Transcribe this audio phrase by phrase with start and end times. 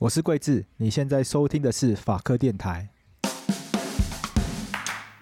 [0.00, 2.88] 我是桂智，你现在收听的是法科电台。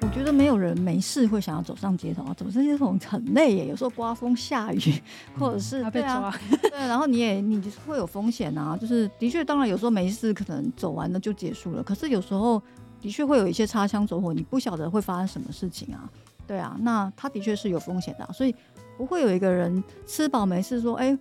[0.02, 3.68] 我觉得没有人没事会想要走上街头啊，走上街头很累耶。
[3.68, 4.78] 有时候刮风下雨，
[5.38, 8.76] 或者是、嗯、被抓， 对，啊、对，然后你也你会有风险啊。
[8.76, 11.82] 就是的确，当然有时候没事，可能走完了就结束了。
[11.82, 12.62] 可是有时候
[13.00, 16.06] 的确会有一些擦枪走火，你不晓得会发生什么事情啊。
[16.46, 18.54] 对啊，那他的确是有风险的，所以
[18.98, 21.18] 不会有一个人吃饱没事说，哎。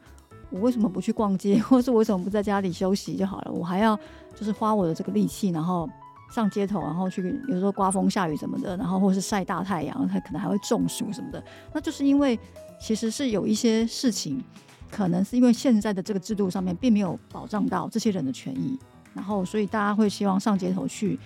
[0.50, 3.52] 我为什么不去逛街， 或是我为什么不在家里休息就好了？
[3.52, 3.98] 我还要
[4.36, 5.90] 就是花我的这个力气，然后
[6.34, 11.44] 上街头，然后去有时候刮风下雨什么的，然后或是晒大太阳，他可能还会中暑什么的。
[11.74, 12.40] 那就是因为
[12.80, 14.44] 其实是有一些事情，
[14.92, 18.78] 可能是因为现在的这个制度上面并没有保障到这些人的权益，
[19.14, 21.20] 然后所以大家会希望上街头去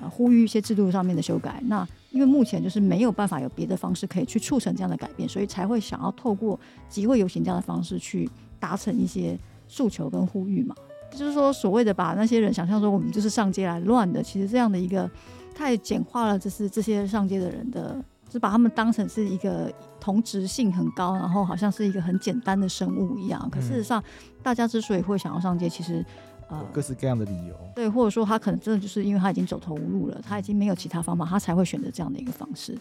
[0.00, 1.62] 呃呼吁一些制度上面的修改。
[1.66, 8.28] 那因为目前就是没有办法有别的方式可以去促成这样的改变，所以才会想要透过集会游行这样的方式去。
[8.66, 9.38] 达成一些
[9.68, 10.74] 诉求跟呼吁嘛，
[11.12, 15.08] 就是说所谓的把那些人想象说我们就是上街来乱的，其实这样的一个
[15.54, 23.48] 太简化了，就是这些上街的人的，就把他们当成是一个同质性很高，然后好像是一个很简单的生物一样。
[23.50, 24.02] 可事实上，
[24.42, 26.04] 大家之所以会想要上街，其实
[26.48, 32.76] 呃各式各样的理由，对，或者说他可能真的就是因为他已经走投无路了，他已经没有其他方法，他才会选择这样的一个方式。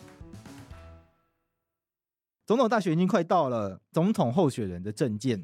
[2.47, 5.43] 总统大选已经快到了，总统候选人的政见，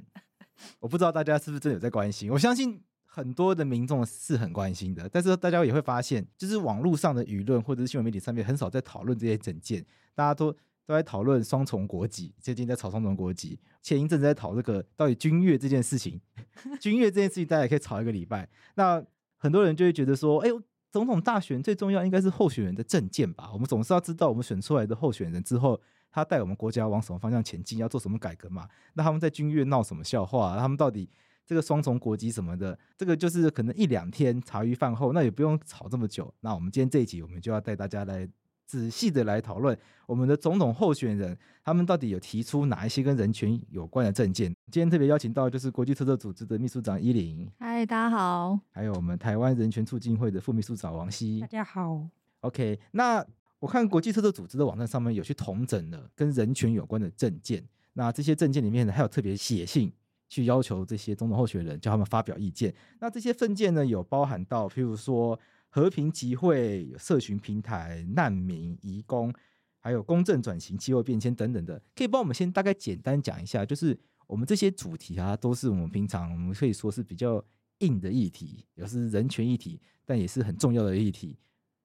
[0.79, 2.31] 我不知道大家是不是真的有在关心。
[2.31, 10.51] 我相信很多的民众是很关心的，但是大家也会发现，就是网络上的舆论或者是新闻媒体上面很少在讨论这些整件，大家都
[10.85, 16.19] 都在讨论双重国籍，最近在炒双重国籍，前一阵子在讨这个到底军乐这件事情，
[16.79, 18.47] 军乐这件事情大家也可以吵一个礼拜。
[18.75, 19.03] 那
[19.37, 23.49] 很多人就会觉得说，哎呦，总统大选最重要应该是候选人的政见吧？
[23.51, 25.81] 我们总是要知道我们选出来的候选人之后。
[26.11, 27.79] 他带我们国家往什么方向前进？
[27.79, 28.67] 要做什么改革嘛？
[28.93, 30.57] 那他们在军乐闹什么笑话？
[30.57, 31.09] 他们到底
[31.45, 36.33] 这个双重国籍什么的，这个就是可能一两天茶余饭后，那也不用吵这么久。
[36.41, 38.27] 那我们今天这一集，我们就要带大家来
[38.65, 44.53] 仔细的来讨论我们的总统候选人，他们到底有提出哪一些跟人权有关的政见？
[44.69, 48.59] 今天特别邀请到就是国际特赦组织的秘书长伊琳，嗨，大家好。
[48.71, 52.05] 还有我们台湾人权促进会的副秘书长王希，大家好。
[52.41, 53.25] OK，那。
[53.61, 57.63] 我看国际特赦组织的网站上面有去统整了跟人权有关的证件，
[57.93, 59.93] 那这些证件里面呢，还有特别写信
[60.27, 62.73] 去要求这些总统候选人叫他们发表意见。
[62.99, 65.39] 那这些证件呢，有包含到譬如说
[65.69, 69.31] 和平集会、社群平台、难民、移工，
[69.79, 71.79] 还有公正转型、气候变迁等等的。
[71.95, 73.95] 可以帮我们先大概简单讲一下，就是
[74.25, 77.45] 我们这些主题啊，都是我们平常我们可以说是比较
[77.77, 81.37] 硬的议题，也是人权议题，但也是很重要的议题。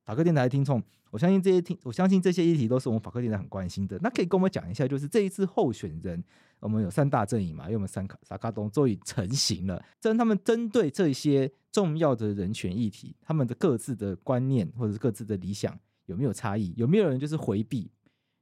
[0.07, 0.81] 法科电台的听众，
[1.11, 3.99] 我相信这些听，我相信这些议题都是我们法科电台很关心的。
[4.01, 6.23] 那可以跟我们讲一下，就是这一次候选人，
[6.61, 9.85] 我们有三大阵营嘛，因为我们三卡萨卡东终于成型了。
[10.01, 16.73] 针他们针对这些重要的人权议题，他们的各自的观念或者是各自的理想有没有差异？
[16.77, 17.91] 有没有人就是回避，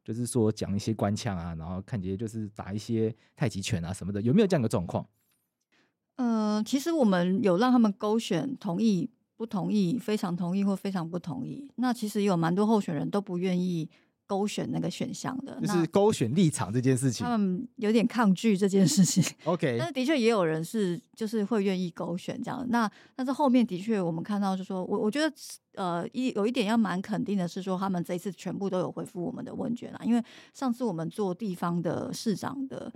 [0.05, 5.09] 就是说讲一些官腔啊，然后看起来就是打一些太极拳啊什么的，有没有这样的状况？
[6.17, 9.09] 呃，其实我们有让他们勾选同意。
[9.45, 13.87] 不同意、非常同意或非常不同意，那其实有蛮多候选人都不愿意
[14.27, 19.23] 勾选那个选项的，就是勾选立场这件事情，他们有点抗拒这件事情。
[19.45, 22.67] OK，但是的确也有人是就是会愿意勾选这样。
[22.71, 25.31] 那但是后面的确我们看到，就是说我我觉得
[25.75, 32.91] 呃一有一点要蛮肯定的是说，他们这一次全部都有回复我们的问卷啦，因为上次我们做地方的市长的。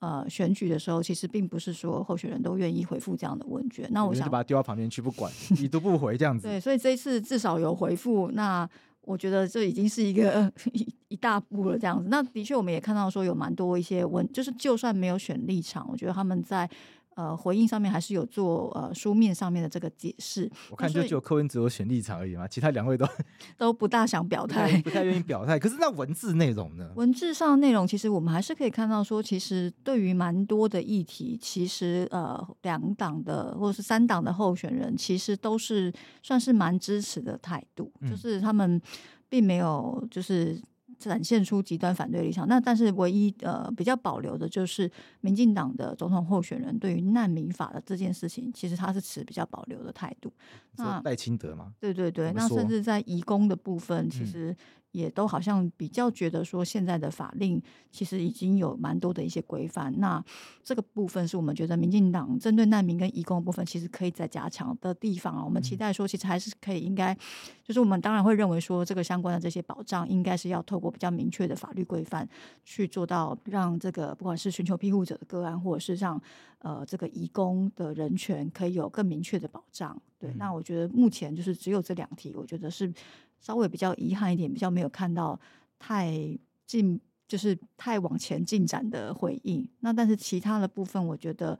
[0.00, 3.88] 呃，选举的时候，其实并不是说候选人都愿意回复这样的问卷。
[3.90, 6.46] 那我想就把它丢到旁边去不管，你都不回这样子。
[6.46, 8.68] 对，所以这一次至少有回复，那
[9.00, 12.08] 我觉得这已经是一个 一一大步了这样子。
[12.08, 16.68] 那的确，我们也看到说有蛮多一些问，就是就算没有选立场，我觉得他们在。
[17.18, 20.48] 呃，回应上面还是有做呃书面上面的这个解释。
[20.70, 23.04] 我看就只有柯文哲有选立场而已嘛，其他两位都
[23.58, 25.58] 都不大想表态，不太愿意表态。
[25.58, 26.88] 可是那文字内容呢？
[26.94, 35.92] 文字上的内容其实我们还是可以看到说，其实对于蛮多的议题，其实呃两党的或者是三党的候选人，其实都是
[36.22, 38.80] 算是蛮支持的态度，嗯，就是他们
[39.28, 40.62] 并没有就是。
[40.98, 44.90] 展现出极端反对立场，那但是唯一呃比较保留的就是
[45.20, 50.32] 民进党的总统候选人对于难民法的这件事情，其实他是持比较保留的态度。
[50.84, 51.72] 那赖清德嘛？
[51.80, 54.56] 对对对，那甚至在移工的部分，其实。
[54.92, 59.92] 也都好像比较觉得说，现在的法令其实已经有蛮多的一些规范。
[60.00, 60.20] 那
[60.64, 65.44] 这个部分是我们觉得民进党针对难民跟移工的部分，其实可以再加强的地方啊。
[65.44, 67.14] 我们期待说，其实还是可以应该，
[67.62, 72.26] 就是我们当然会认为说，这个相关的这些保障应该是要透过过比较明确的法律规范，
[72.64, 76.20] 去做到让这个不管是寻求庇护者的个案，或者是让
[76.60, 80.00] 呃这个移工的人权可以有更明确的保障。
[80.18, 82.92] 对，那我觉得目前就是只有这两题，我觉得是
[83.38, 85.38] 稍微比较遗憾一点，比较没有看到
[85.78, 86.12] 太
[86.66, 89.64] 进，就是太往前进展的回应。
[89.80, 91.56] 那但是其他的部分，我觉得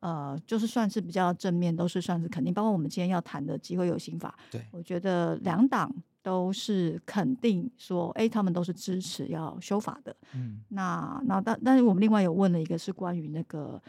[0.00, 2.52] 呃，就是算是比较正面，都是算是肯定。
[2.52, 5.90] 包括我们今天要谈的机会有刑法，对，我觉得两党
[6.22, 10.14] 都是肯定说，哎，他们都是支持要修法的。
[10.34, 13.80] 嗯，那那但但是我们另外有问了一个是关于那个。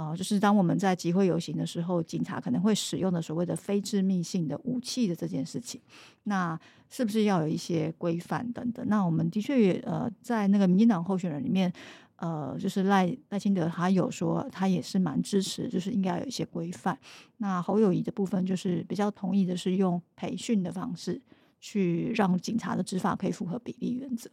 [0.00, 5.78] 呃，就是当我们在集会游行的时候，警察可能会使用的所谓的非致命性的武器的这件事情，
[6.22, 6.58] 那
[6.88, 8.82] 是不是要有一些规范等等？
[8.88, 11.70] 那我们的确也呃，在那个民进党候选人里面，
[12.16, 16.98] 呃，就是赖赖清德他有说他也是蛮支持，就是应该有一些规范。
[17.36, 21.20] 那侯友谊的部分就是比较同意的是用培训的方式
[21.60, 24.30] 去让警察的执法可以符合比例原则。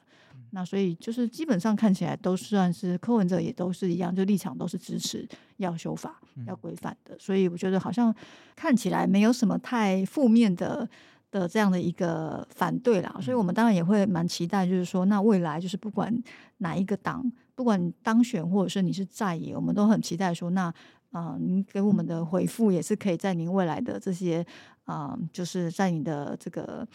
[0.51, 5.27] 那所以就是基本上看起来都算是柯文哲也都是一样，就立场都是支持
[5.57, 7.17] 要修法、要规范的。
[7.19, 8.13] 所以我觉得好像
[8.55, 10.89] 看起来没有什么太负面的
[11.29, 13.13] 的这样的一个反对啦。
[13.21, 16.11] 所以我们当然也会蛮期待，就是说那未来就是不管
[16.59, 20.73] 哪一个党，不管当选或者是你是在野，我们都很期待说那
[21.11, 24.45] 啊、呃，您给我们的回复也是可以在您未来的这些
[24.85, 26.87] 啊、呃，就是在你的这个。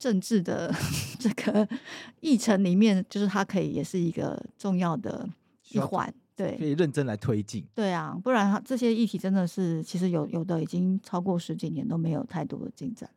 [0.00, 0.74] 政治的
[1.20, 1.68] 这个
[2.20, 5.28] 议程里面，就是它可以也是一个重要的
[5.70, 7.64] 一环，对，可以认真来推进。
[7.74, 13.08] 对啊，不然它这些议题真的是，其实有有的已经超过十几年都没有太多的进展。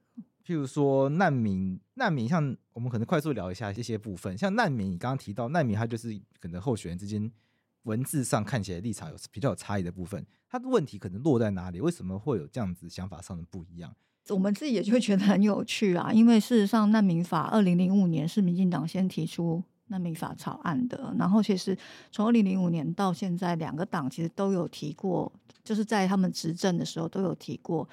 [0.45, 7.31] 譬如说难民，难民像我们可能快速聊一下这些部分，像难民，你刚刚提到难民，他就是可能候选人之间
[7.83, 11.79] 文字上看起来立场有比较有差异的部分，他的问题可能落在哪里？
[11.79, 13.95] 为什么会有这样子想法上的不一样？
[14.29, 21.77] 我们自己也就会觉得很有趣啊，因为事实上难民法二零零五年是民进党先提出难民法草案的，然后其实
[22.09, 25.31] 从二零零五年到现在，两个党其实都有提过，
[25.63, 27.87] 就是在他们执政的时候都有提过，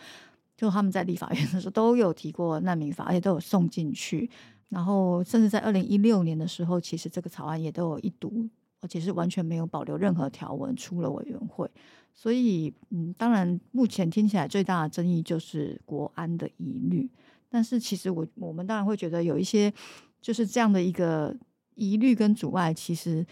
[0.57, 4.31] 就他们在立法院的时候都有提过难民法，而且都有送进去，
[4.69, 8.49] 然后甚至在二零一六年的时候，其实这个草案也都有一读，
[8.81, 11.69] 而且是完全没有保留任何条文出了委员会。
[12.13, 17.09] 所以，嗯，当然，目前听起来最大的争议就是国安的疑虑。
[17.49, 19.73] 但是，其实我我们当然会觉得有一些
[20.21, 21.37] 就是这样的一个
[21.75, 23.27] 疑虑跟阻碍，其实，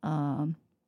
[0.00, 0.46] 呃，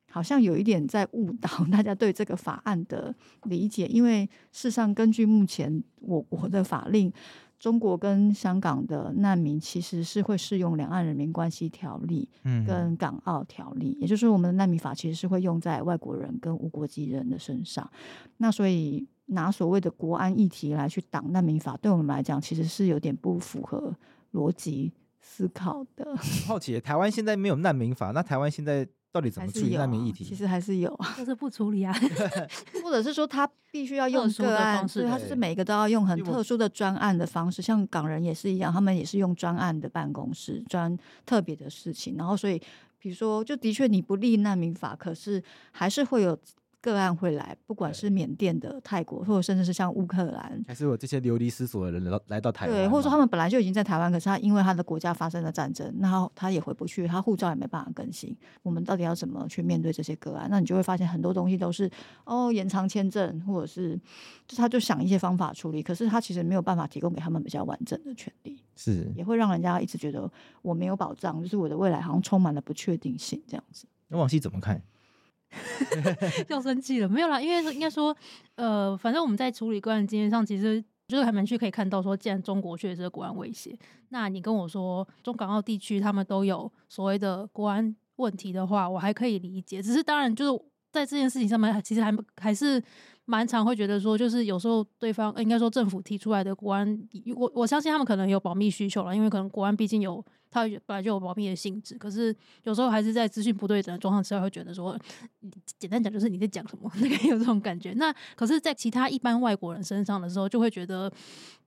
[0.09, 3.13] 好像有一点在误导大家对这个法案的
[3.43, 3.87] 理解。
[3.87, 7.11] 因为事实上，根据目前我国的法令。
[7.59, 12.29] 中国跟香港的难民其实是会适用《两岸人民关系条例》
[12.65, 17.89] 跟《港澳条例》，嗯，也就是，我们的难民法其实是会用在外国人跟无国籍人的身上。
[18.37, 23.95] 那所以拿所谓的国安议题来去挡难民法，对我们来讲其实是有点不符合
[24.33, 26.15] 逻辑思考的。
[26.45, 28.87] 好奇，台湾现在没有难民法，那台湾现在？
[29.17, 30.23] 到底怎么处理难民议题？
[30.23, 31.91] 其实还是有， 就是不处理啊，
[32.83, 42.61] 或者是说他必须要用个案，所以他是每个都要用很特殊的专案的方式，像港人也是一样，他们也是用专案的办公室，专特别的事情，然后所以
[42.99, 46.37] 比如说，就的确你不立难民法，可是还是会有。
[46.87, 58.33] 个案会来，不管是缅甸的、泰国，或者甚至是像乌克兰，还是有这些流离失所的人来到来到台湾，对，或者说他们本来就已经在台湾，可是他因为他的国家发生了战争，然后他也回不去，他护照也没办法更新。
[58.63, 60.47] 我们到底要怎么去面对这些个案？
[60.49, 61.91] 那你就会发现很多东西都是
[62.23, 63.99] 哦延长签证，或者是
[64.47, 73.85] 就他就想一些方法处理，可是他其实没有办法提供给他们比较完整的权利，是也会让人家一直觉得我没有保障，就是我的未来好像充满了不确定性这样子。
[74.07, 74.81] 那王希怎么看？
[76.49, 78.15] 要生气了，没有啦，因为应该说，
[78.55, 83.77] 呃，反正我们在处理个案经验上，其实就是还蛮去可以看到说，既然中国确实是国安威胁，
[84.09, 89.81] 那你跟我说中港澳地区他们都有所谓的国安问题的话，我还可以理解。
[89.81, 92.83] 只是当然就是在这件事情上面，其实还还是。
[93.29, 96.97] 蛮常会觉得说，就是有时候对方应该说政府提出来的国安，
[97.35, 101.97] 我我相信他们可能有保密需求了，因为可能国安毕竟有它本来就有保密的性质。
[101.97, 104.97] 可是有时候还是在资讯不对等的状况之下，会觉得说，
[105.77, 107.91] 简单讲就是你在讲什么，那 个有这种感觉。
[107.97, 111.11] 那可是，在其他一般外国人身上的时候，就会觉得，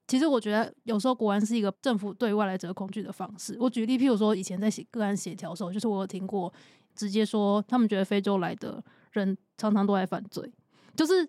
[0.08, 3.54] 其实我觉得有时候国安是一个政府对外来者恐惧的方式。
[3.60, 6.50] 我举例，譬如说以前在写个案协调的时候，就是我有听过
[6.94, 10.50] 直接说，他们觉得非洲来的人常常都在犯罪，
[10.96, 11.28] 就是。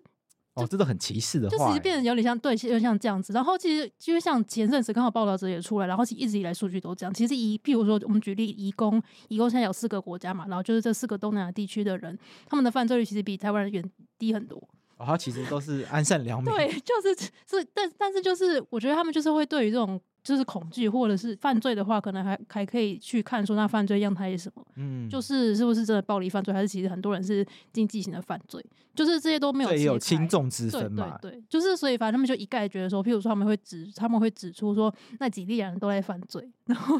[0.54, 3.32] 哦，这都很歧视的话，就其实变得有点像对，有点像这样子。
[3.32, 7.14] 然后其实就像前阵子刚好报道者也出来，然后其实一直以来数据都这样。
[7.14, 13.82] 其实以譬如说，我们举例移工，移工现在有四个国家嘛，然后就是这四个东南亚地区的人，他们的犯罪率其实比台湾人远
[14.18, 14.58] 低很多。
[14.98, 16.52] 哦，他其实都是安善良民。
[16.52, 28.64] 对，就是是，但但是就是我觉得他们就是会对于这种就是恐惧，或者是犯罪的话，可能还还可以去看说那犯罪样态是什么，嗯，就是是不是真的暴力犯罪，还是其实很多人是经济型的犯罪，
[28.94, 36.96] 就是这些都没有也有轻重之分嘛，对对对，就是所以反正他们就一概觉得说，譬如说他们会指他们会指出说那几例人都在犯罪，然后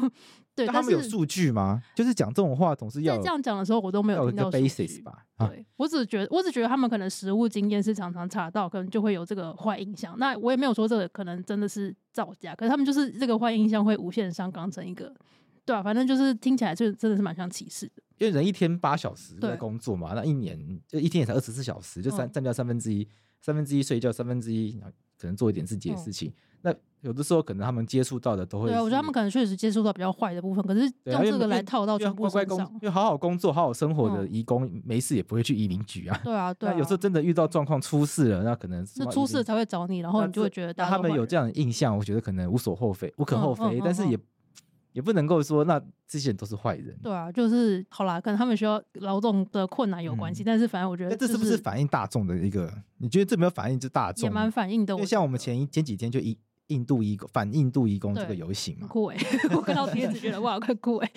[0.55, 1.81] 对，但他们有数据吗？
[1.95, 5.25] 就是讲这种话总是要这样讲的时候，我都没有听到 basis 吧？
[5.39, 10.15] 对，我只觉得我只觉得他们可能实物经验是常常查到，可能就会有这个坏印象。
[10.19, 15.11] 那我也没有说这个可能真的是造假，可是他们就是这个坏印象会无限上纲成一个，
[15.65, 18.03] 对啊，反正就是听起来就真的是蛮像歧视的。
[18.19, 23.07] 因为人一天八小时在工作嘛，那一年就一天也才二十四小时，就三占掉三分之一，
[23.41, 24.79] 三分之一睡觉，三分之一
[25.17, 26.29] 可能做一点自己的事情。
[26.29, 26.33] 嗯
[26.65, 32.59] 那有的时候可能他们接触到的都会，对啊，我觉得他们可能确实接触到比较坏的部分，可是用这个来套到全部身上。
[32.75, 36.17] 因为好好工作、好好生活的移工，没事也不会去移民局啊。
[36.23, 36.69] 对啊，对。
[36.69, 40.73] 那有时候真的遇到状况出事了，那可能是出事才会找你，然后你就会觉得。
[40.77, 44.17] 那他们有这样的印象，我觉得可能无所厚非，无可厚非，但是也
[44.93, 46.97] 也不能够说那这些人都是坏人。
[47.03, 52.73] 对啊，就是好啦，跟他们需要劳动的困难有关系，但是反正我觉得这是不是反映大众的一个？
[52.99, 54.23] 你觉得这没有反映就大众？
[54.23, 56.37] 也蛮反映的，因为像我们前一前几天就一。
[56.73, 59.17] 印度移工反印度移工这个游行嘛，酷哎！
[59.55, 61.11] 我看到贴子觉得哇，很酷哎。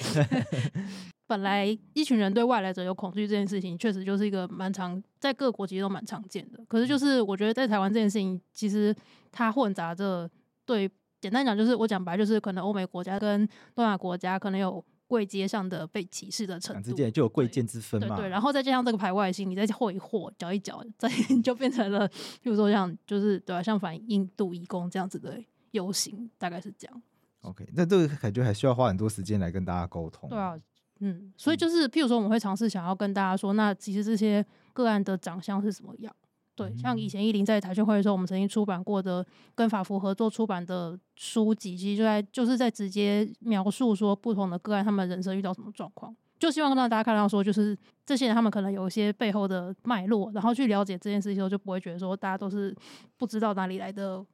[1.27, 6.65] 本来一群人对外来者有恐惧这件事情，确实就是一个蛮常在各国其实都蛮常见的。
[6.69, 8.95] 可是就是我觉得在台湾这件事情，其实
[9.33, 10.31] 它混杂着
[10.65, 10.89] 对，
[11.21, 14.85] 简单讲就是我讲白就是可能欧美国家跟东亚国家可能有。
[15.07, 18.09] 贵阶上的被歧视的程度，之间就有贵贱之分嘛。
[18.09, 21.09] 对，对对，然后再加上这个排外性，你再和一和，搅一搅，再
[21.43, 22.07] 就变成了，
[22.43, 27.03] 比如说像就是对啊，像反印度移工这样子的游行，大概是这样。
[27.43, 30.29] OK，那这个感觉还需要花很多时间来跟大家沟通。
[30.29, 30.59] 对啊，
[30.99, 36.13] 嗯，所以就是譬如说，我们会尝试想要跟大家说，那其实这些个案的长相是什么样。
[36.57, 52.75] 对，像以前一林在台训会的时候，我们曾经出版过的跟法服合作出版的书籍，其实就在就是在直接描述说不同的个案，他们人生遇到什么状况，就希望让大家看到说，就是这些人他们可能有一些背后的脉络，然后去了解这件事情后，就不会觉得说大家都是
[53.19, 54.25] 不知道哪里来的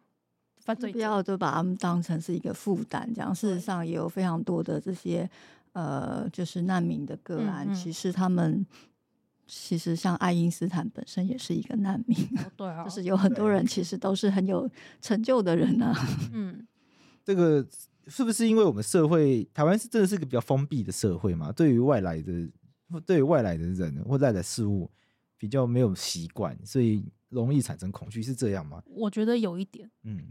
[0.61, 3.35] 犯罪，不要就把他们当成是一个负担，这样。
[3.35, 5.29] 事实上也有非常多的这些
[5.73, 7.75] 呃，就是难民的个案，嗯嗯。
[7.75, 8.64] 其实他们。
[9.46, 12.16] 其实，像爱因斯坦本身也是一个难民，
[12.56, 14.68] 对啊，就是有很多人其实都是很有
[15.00, 15.92] 成就的人啊。
[16.32, 16.66] 嗯，
[17.25, 17.66] 这个
[18.06, 21.52] 是不是因为我们社会台湾是真的是一个比较封闭的社会嘛？
[21.52, 22.49] 对于外来的，
[23.04, 24.90] 对于外来的人或外来的事物
[25.37, 28.82] 比较没有习惯，所以容易产生恐惧，是这样吗？
[28.87, 30.28] 我觉得有一点，嗯。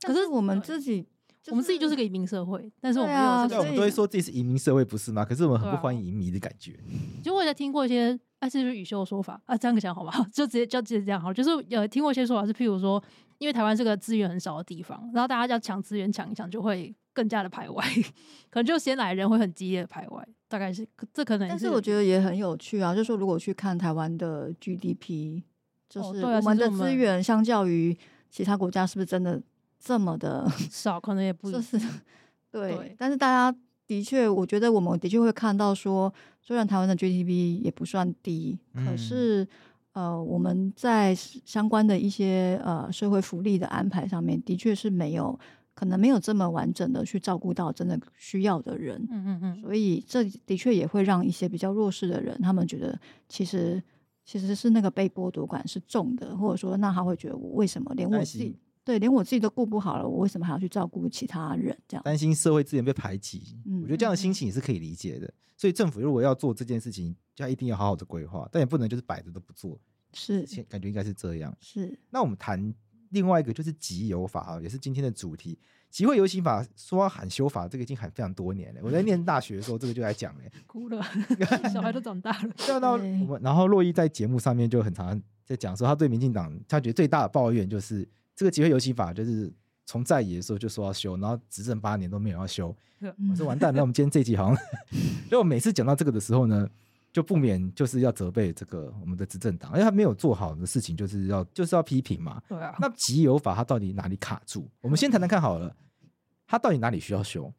[0.00, 1.06] 可是我们自己。
[1.46, 5.24] 我们自己就是个移民社会，但是我们没有，对，我们都会说自己是移民社会，不是吗？
[5.24, 6.78] 可是我们很不欢迎移民的感觉。
[7.22, 10.22] 就我也在听过一些，哎，这就是宇修的说法啊，这样讲好不好？
[10.32, 13.02] 就直接就直接这样好，就是有听过一些说法是，譬如说，
[13.38, 17.84] 因为台湾是个资源很少的地方，然后大家要抢资源抢一抢，就会更加的排外，
[18.50, 21.48] 可能就先来人会很激烈的排外，大概是这可能。
[21.48, 25.42] 但是我觉得也很有趣啊，就是说如果去看台湾的 GDP，
[25.88, 27.96] 就是我们的资源相较于
[28.28, 29.40] 其他国家，是不是真的？
[29.78, 31.78] 这么的 少，可能也不就是
[32.50, 32.96] 对，对。
[32.98, 33.56] 但是大家
[33.86, 39.46] 的确，我觉得我们的确会看到说，虽然台湾的 GDP 也不算低，嗯、可是
[39.92, 45.38] 呃，我们在相关的一些呃社会福利的安排上面，的确是没有
[45.74, 49.06] 可能没有这么完整的去照顾到真的需要的人。
[49.10, 49.60] 嗯嗯嗯。
[49.60, 53.82] 所以这的确也会让一些比较弱势的人，他们觉得其实
[54.24, 58.56] 其实是那个被剥夺感是重的，或者说那他会觉得我为什么连我自己。
[58.88, 61.76] 对，连我自己都顾不好了，我为什么还要去照顾其他人？
[61.86, 65.26] 这样担心社会资源被排挤，嗯，我觉得这样的心情也是可以理解的。
[65.26, 69.78] 嗯、所以政府如果要做这件事情，就一定要好好的规划，但也不能就是摆着都不做。
[70.14, 70.40] 是，
[70.70, 71.54] 感觉应该是这样。
[71.60, 72.00] 是。
[72.08, 72.72] 那我们谈
[73.10, 75.58] 另外一个，就是集邮法哈，也是今天的主题。
[75.90, 78.80] 集会游行法说要喊修法，这个已经喊非常多年了。
[78.82, 81.02] 我在念大学的时候，这个就来讲了， 哭了，
[81.70, 82.48] 小孩都长大了。
[82.56, 88.08] 对，到我们，然后洛伊在节目上面就很常在讲说，他对民进党，他觉得最大的抱怨就是。
[88.38, 89.52] 这个集会游行法就是
[89.84, 92.72] 从在野的时候就说要修，然后执政八年都没有要修。
[93.30, 94.56] 我说完蛋，那我们今天这一集好像，
[95.28, 96.68] 所以我每次讲到这个的时候呢，
[97.12, 102.40] 就不免就是要责备这个我们的执政党，因为他没有做好的事情，就是要就是要批评嘛。
[102.48, 102.76] 对啊。
[102.78, 104.68] 那集邮法它到底哪里卡住？
[104.82, 105.74] 我们先谈谈看好了，
[106.46, 107.52] 它到底哪里需要修？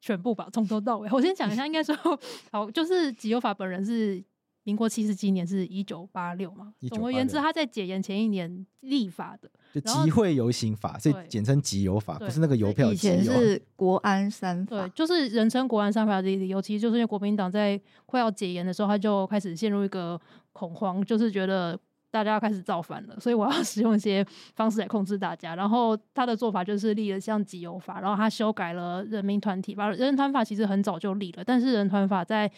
[0.00, 1.08] 全部吧，从头到尾。
[1.12, 1.96] 我先讲一下，应该说
[2.50, 4.24] 好，就是集邮法本人是。
[4.64, 12.92] 民国七十七年是一九八六嘛，总而言之，他在解严前一年立法的，就集会游行法，所以简称集邮法，不是那个邮票。
[12.92, 20.20] 以前是国安三法，对，就是人称国安三法的理由，其实就是因为国民党在快要解严的时候，他就开始陷入一个
[20.52, 21.78] 恐慌，就是觉得
[22.10, 24.24] 大家要开始造反了，所以我要 使用一些
[24.54, 25.56] 方式来控制大家。
[25.56, 29.90] 然后他的做法就是立了像集邮法，然后他修改了人民团体法。
[29.90, 32.50] 人团法其实很早就立了，但是人团法在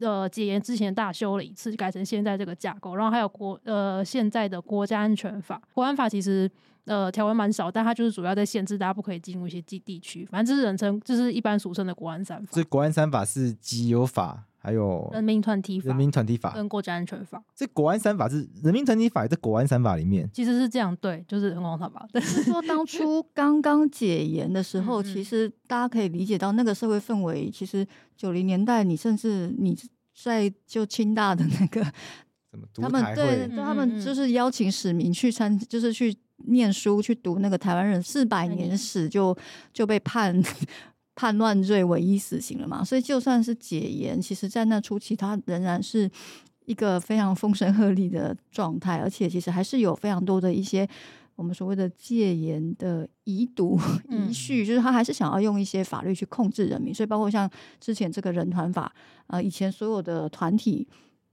[0.00, 2.94] 呃解严之前大修了一次，改成现在这个架构。
[2.96, 6.50] 然后还有国呃现在的国家安全法，国安法其实。
[6.84, 12.48] 呃，条文蛮少，但它就是主要在限制大家不可以进入一些基地区，反正这是人称，就是一般俗称的国安三法。
[12.50, 17.42] 这国安三法是集邮法，还有人民团体法、人民团体法跟国家安全法。
[17.54, 20.28] 这国安三法是人民团体法，也在国安三法里面。
[20.32, 22.06] 其实是这样，对，就是人工三法。
[22.12, 27.86] 但是说当初刚刚解严的时候，其实大家可以理解到那个社会氛围，其实
[28.16, 29.76] 九零年代，你甚至你
[30.14, 31.82] 在就清大的那个，
[32.80, 36.16] 他们对，对他们就是邀请市民去参，就是去。
[36.46, 39.36] 念书去读那个台湾人四百年史，就
[39.72, 40.40] 就被判
[41.18, 42.84] 判乱罪，唯一死刑了嘛。
[42.84, 46.08] 所以就算是解严，其实在那初期，它仍然是
[46.66, 50.88] 一个非常风声鹤唳的状态，而且其实还是有非常多的一些
[51.34, 53.76] 我们所谓的戒严的遗毒
[54.08, 56.94] 遗绪，就是他还是想要用一些法律去控制人民。
[56.94, 58.94] 所以包括像之前这个人团法，
[59.26, 60.86] 呃，以前所有的团体。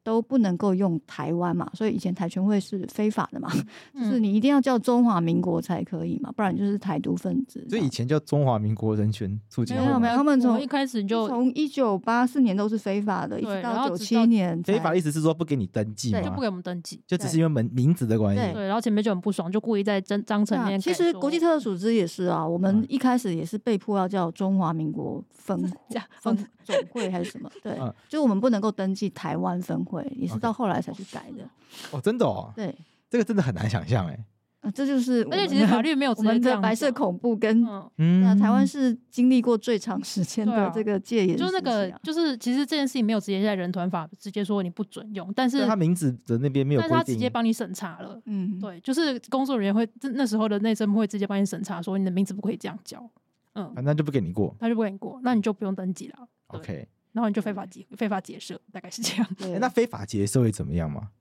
[0.06, 3.50] 都不能够用台湾嘛，所以以前台权会是非法的嘛，
[3.96, 7.66] 嗯、 就是你一定要叫中华民国才可以嘛，不然就是台独分子。
[7.68, 9.84] 所以以前叫中华民国人权促进会。
[9.84, 14.62] 没有没有，他们从一开始就从一九八四年都是非法的，一直到九七年。
[14.62, 18.42] 非法的意思是说不给你登记嘛，就不给我们登记，就只是因为门名字的关系。
[18.54, 20.80] 对，然后前面就很不爽，就故意在章章程里面。
[20.80, 25.60] 其实国际特赦组织也是啊，我们一开始也是被迫要叫中华民国分
[26.22, 27.50] 分总会还是什么？
[27.62, 30.76] 对，嗯、就我们不能够登记台湾分会，也是到后来。
[30.86, 31.50] 才去改的。
[31.90, 32.76] 哦，真的哦，对，
[33.10, 34.26] 这个真的很难想象哎，
[34.62, 37.66] 啊，这就是而且其实法律没有我们的白色恐怖跟
[37.98, 53.10] 嗯，那台湾是经历过最长时间的这个戒严，就是那个就是其实这件事情没有直接在人团法直接说你不准用，但是他名字的那边没有，但是他直接帮你审查了，嗯，对，就是工作人员会那时候的内政部会直接帮你审查，说你的名字不可以这样叫，
[53.54, 56.88] 嗯，反正就不给你过，他就不给你过，那你就不用登记了，OK。
[57.16, 59.26] 然后你就非法结非法结社，大概是这样。
[59.38, 61.12] 对，那非法结社会怎么样吗？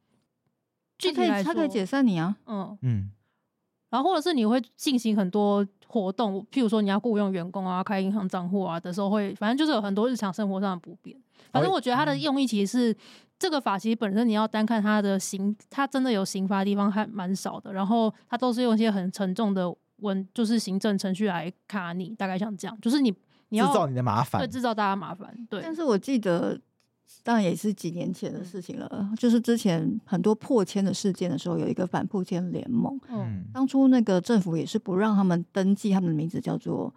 [0.99, 2.37] 具体来说，他可以解散你啊。
[2.47, 3.11] 嗯嗯。
[3.91, 11.17] 然后或者是你会进行很多活动，譬如说你要雇佣员工啊、开银行账户啊的时候会，会反正就是有很多日常生活上的不便。
[11.53, 12.97] 反正我觉得它的用意其实是、嗯、
[13.39, 17.73] 这个法其实本身你要单看它的刑，它真的有刑罚的地方还蛮少的。
[17.73, 23.15] 然后它都是用一些很沉重的文，就是行政程序来卡你，大概像这样，就是你。
[23.61, 25.61] 制造你的麻烦，对，制造大家麻烦，对。
[25.63, 26.59] 但是我记得，
[27.23, 32.99] 当然也是几年前的事情了，嗯、就是之前很多破迁的事件的时候，有一个反破迁联盟。
[33.11, 36.93] 嗯，当初那个政府也是不让他们登记他们的名字，叫做，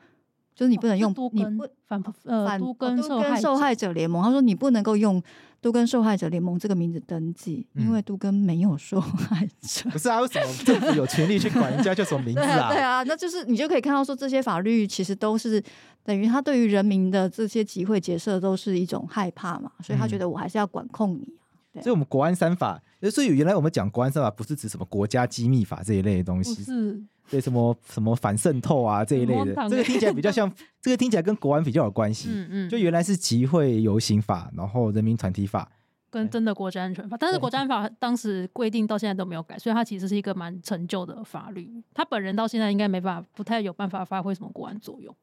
[0.56, 2.98] 就是你不能用，哦、你不反呃反都跟
[3.41, 4.24] 受害者联盟。
[4.24, 5.22] 他说你不能够用。
[5.60, 9.89] 都跟受害者联盟这个名字登记，因为都跟没有受害者。
[9.89, 10.22] 不是啊？
[10.22, 12.70] 为什么政府有权利去管人家叫什么名字啊？
[12.74, 15.62] 对啊，那就是你就可以看到说，这些法律其实都是
[16.04, 21.28] 等于他对于人民的这些集会结社都是一种害怕嘛，所以他觉得我还是要管控你。
[21.74, 27.02] 对，所以我们国安三法，所以原来我们讲国安三法不是指什么国家机密法这一类的东西，是。
[27.30, 32.30] 对什么什么反渗透啊这一类的，这个听起来比较像， 这个听起来跟国安比较有关系。
[32.32, 35.70] 嗯嗯，就原来是集会游行法，然后人民团体法
[36.10, 41.70] 跟真的国家安全法，但是国家安全法当时规定到现在都没有改，所以它其实是一个蛮陈旧的法律。
[41.94, 45.13] 他本人到现在应该没办法，不太有办法发挥什么国安作用。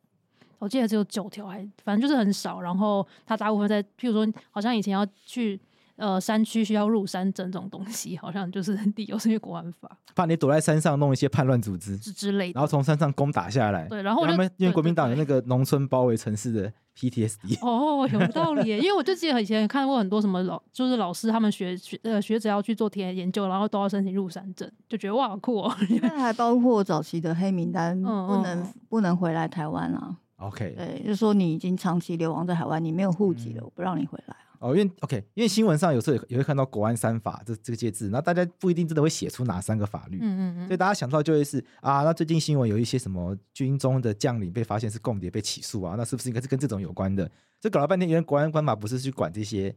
[0.58, 2.60] 我记得只有九条，还反正就是很少。
[2.60, 5.60] 然后他大部分在，譬如说，好像以前要去。
[5.96, 13.86] 呃，山区需要入山证这种东西， 好像就是理由是因为国安法，怕你躲在山上弄一些叛乱组织之之类的，然后从山上攻打下来。
[13.88, 17.58] 对，然后他们因为国民党有那个农村包围城市的 PTSD。
[17.64, 25.72] 哦，有道理耶， 因为我就记得以前看过很多什么老，就是老师他们学学呃学者要去做田野研究，然后都要申请入山证，就觉得哇好酷哦。
[26.02, 30.16] 那还包括早期的黑名单，不能、嗯、不能回来台湾啊。
[30.38, 34.36] OK，对，就是说你已经长期流亡在海外，你没有户籍了，嗯、我不让你回来。
[34.58, 47.30] 哦，因为 OK，因为新闻上有时候也也会看到国安三法这这个介字，那大家不一定真的会写出哪三个法律，嗯嗯嗯，所以大家想到就会是啊，那最近新闻有一些什么军中的将领被发现是共谍被起诉啊，那是不是应该是跟这种有关的？
[47.60, 49.74] 这搞了半天，原来国安官法不是去管这些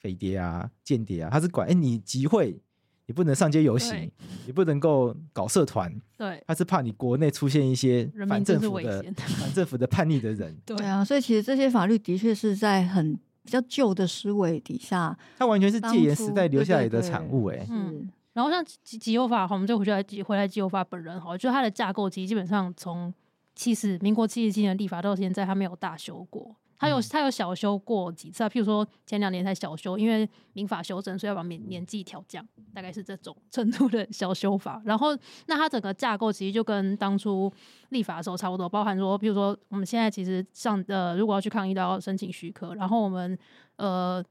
[0.00, 2.60] 飞碟啊、间谍啊，他是管哎你集会，
[3.06, 4.12] 你不能上街游行，对
[4.46, 9.02] 你不能够搞社团，对，他是怕你国内出现一些反政府的
[9.38, 13.18] 反政府的叛逆的人， 对啊，所以其实这些法律的确是在很。
[13.46, 17.64] 比较旧的思维底下，它完全是戒严时代留下来的产物哎。
[17.70, 23.14] 嗯，然后像集集邮法，我们就回去来集回来集邮法本人哈，就它的架构其实基本上从
[23.54, 26.54] 七十民国七十七年立法到现在，它没有大修过。
[26.78, 34.80] 他有嗯他有小修过几次啊，譬如说前两年才小修，因为民法修正，所以要把年年纪调降，大概是这种程度的小修法。
[34.84, 37.52] 然后，那它整个架构其实就跟当初
[37.88, 43.38] 立法的时候差不多，包含说，譬如说我们现在其实上呃，如果要去抗议都要申请许可，然后我们
[43.76, 44.24] 呃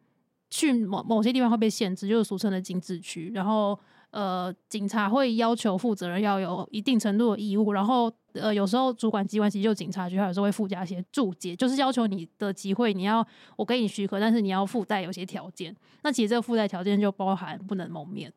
[0.50, 3.80] 去某某些地方会被限制，就是俗称的禁制区，然后。
[4.16, 15.76] 呃，警察会要求负责人要有一定程度的义务，然后呃，有时候主管机关其实就警察局，还有时候会附加一些注解，就是要求你的机会，你要我给你许可，但是你要附带有些条件。
[16.02, 18.32] 那其实这个附带条件就包含不能蒙面。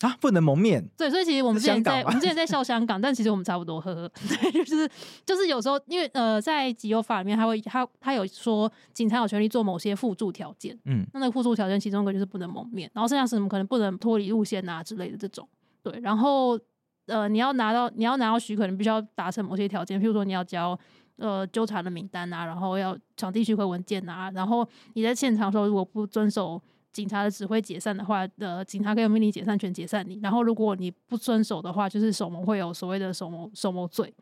[0.00, 0.82] 啊，不能蒙面。
[0.96, 4.10] 对，所以其实我们之前在我们之前在笑香港，但其实我们差不多，呵呵。
[4.28, 4.90] 对，就是
[5.26, 10.74] 就是有时候，因为呃，在集邮法里面，他会他他有说，警察有权利做某些附注条件。
[10.86, 15.46] 嗯，那那个附注条件其中一个就是不能蒙面，然后剩下是什么可能不能脱离路线啊之类的这种。
[15.82, 16.58] 对，然后
[17.06, 20.78] 呃，你要拿到你要拿到许可，你必须要达成某些条件，譬如说你要交
[21.16, 26.62] 呃纠缠的名单啊，然后要场地许可文件啊，然后你在现场的时候如果不遵守。
[26.92, 30.18] 警察的指挥解散的话，呃，警察可以有命令解散权解散你。
[30.22, 34.12] 然后，如果你不遵守的话，就是首谋会有所谓的首谋首谋罪。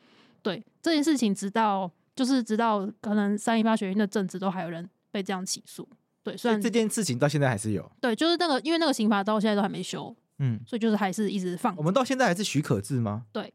[0.43, 5.89] 对这件事情，直到就是直到可能三一八学院的政治都还有人被这样起诉。
[6.23, 7.91] 对，虽然所以这件事情到现在还是有。
[8.01, 11.83] 对，就是那个因为那个刑罚到现在都还没修，嗯，所以就是还是一直放我。
[11.83, 13.25] 们到现在还是许可制吗？
[13.33, 13.53] 对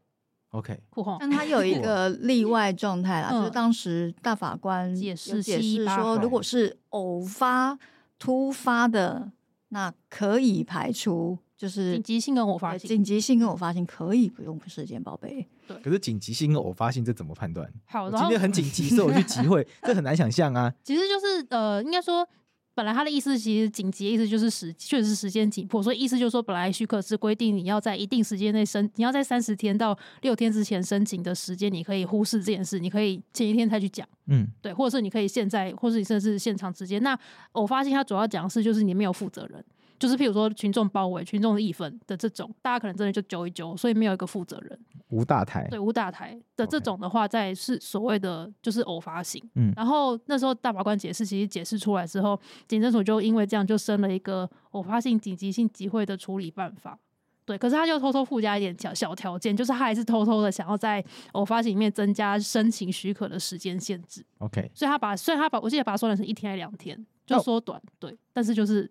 [0.50, 7.78] ，OK，酷吼但他有一个例外状态啦，嗯就是当时大法官有解释解释说，如果是偶发、
[8.24, 9.32] 突发的，
[9.68, 12.88] 那可以排除，就是紧急性跟偶发对性。
[12.88, 15.46] 紧急性跟偶发性可以不用时间报备。
[15.82, 17.70] 可是紧急性跟偶发性这怎么判断？
[17.84, 20.72] 好，然后今天很紧急，所以我去集会， 这很难想象啊。
[20.82, 22.26] 其实就是呃，应该说，
[22.74, 36.98] 本来他的意思其实紧急的意思就是时确实是时间紧迫，所以意思就是说，本来许可是规定你要在一定时间内申，你要在三十天到六天之前申请的时间，你可以忽视这件事，你可以前一天才去讲，嗯，对，或者是你可以现在，或者你甚至是现场直接。
[36.98, 37.16] 那
[37.52, 39.64] 我发现他主要讲的是就是你没有负责人。
[40.04, 44.78] 就是譬如说群众包围、群众的义愤的这种，大家可能真的就揪一揪，所以没有一个负责人。
[45.08, 49.42] 无大台，对，无大台的这种的话，在是所谓的就是偶发型。
[49.54, 52.38] 嗯然后那时候大法官解释，其实解释出来之后，
[52.68, 56.98] 警政署就因为这样就生了一个偶发性紧急性集会的处理办法。
[57.46, 64.24] 对，可是他就偷偷附加一点小小条件，就是他还是偷偷的想要在偶发性里面增加申请许可的时间限制。
[64.38, 67.80] OK，所以他把，虽然他把我记得把它缩短成一天还是两天，就缩短。
[67.98, 68.90] 对，但是就是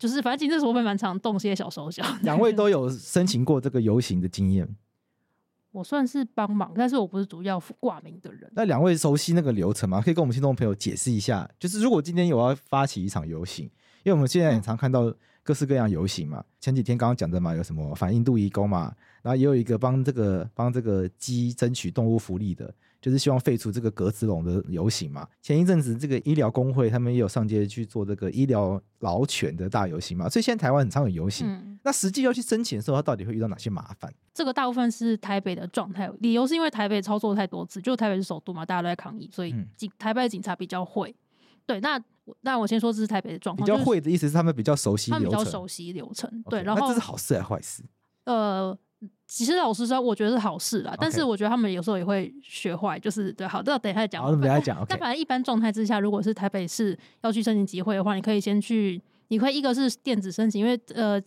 [0.00, 2.02] 就是反正警政署会蛮常动些小手脚。
[2.22, 4.66] 两位都 有申请过这个游行的经验，
[5.72, 8.50] 我算是帮忙，但是我不是主要挂名的人。
[8.56, 10.00] 那两位熟悉那个流程吗？
[10.00, 13.66] 可以跟我们听众朋友解释一下，就是如果今天有要发起一场游行，
[14.02, 25.26] 因为我们现在很常看到各式各样游行嘛，前几天刚刚讲的嘛，有什么反印度移工嘛，然后也有一个帮这个帮这个鸡争取动物福利的，就是希望废除这个格子笼的游行嘛。
[25.40, 31.46] 前一阵子这个医疗工会他们也有上街去做这个医疗劳权的大游行嘛，所以现在台湾很常有游行。
[31.46, 34.12] 嗯，那实际要去申请的时候，他到底会遇到哪些麻烦？
[34.34, 41.14] 这个大部分是台北的状态，理由是因为台北操作太多次，就台北是首都嘛，大家都在抗议，所以嗯警台北的警察比较会。
[41.66, 42.02] 对，那
[42.40, 46.44] 那我先说这是台北的状况，比较就是会的意思是他们比较熟悉他们流程，比较熟悉流程。
[46.48, 47.82] 对，然后那这是好事还是坏事？
[48.24, 48.76] 呃，
[49.30, 50.92] 其实老实说，我觉得是好事啦。
[50.98, 54.28] 但是我觉得他们有时候也会学坏，就是对，好，这等一下讲。
[54.40, 54.84] 等一下讲。
[54.88, 61.22] 但反正一般状态之下，如果是台北市要去申请集会的话，你可以先去，你可以一个是电子申请，因为呃，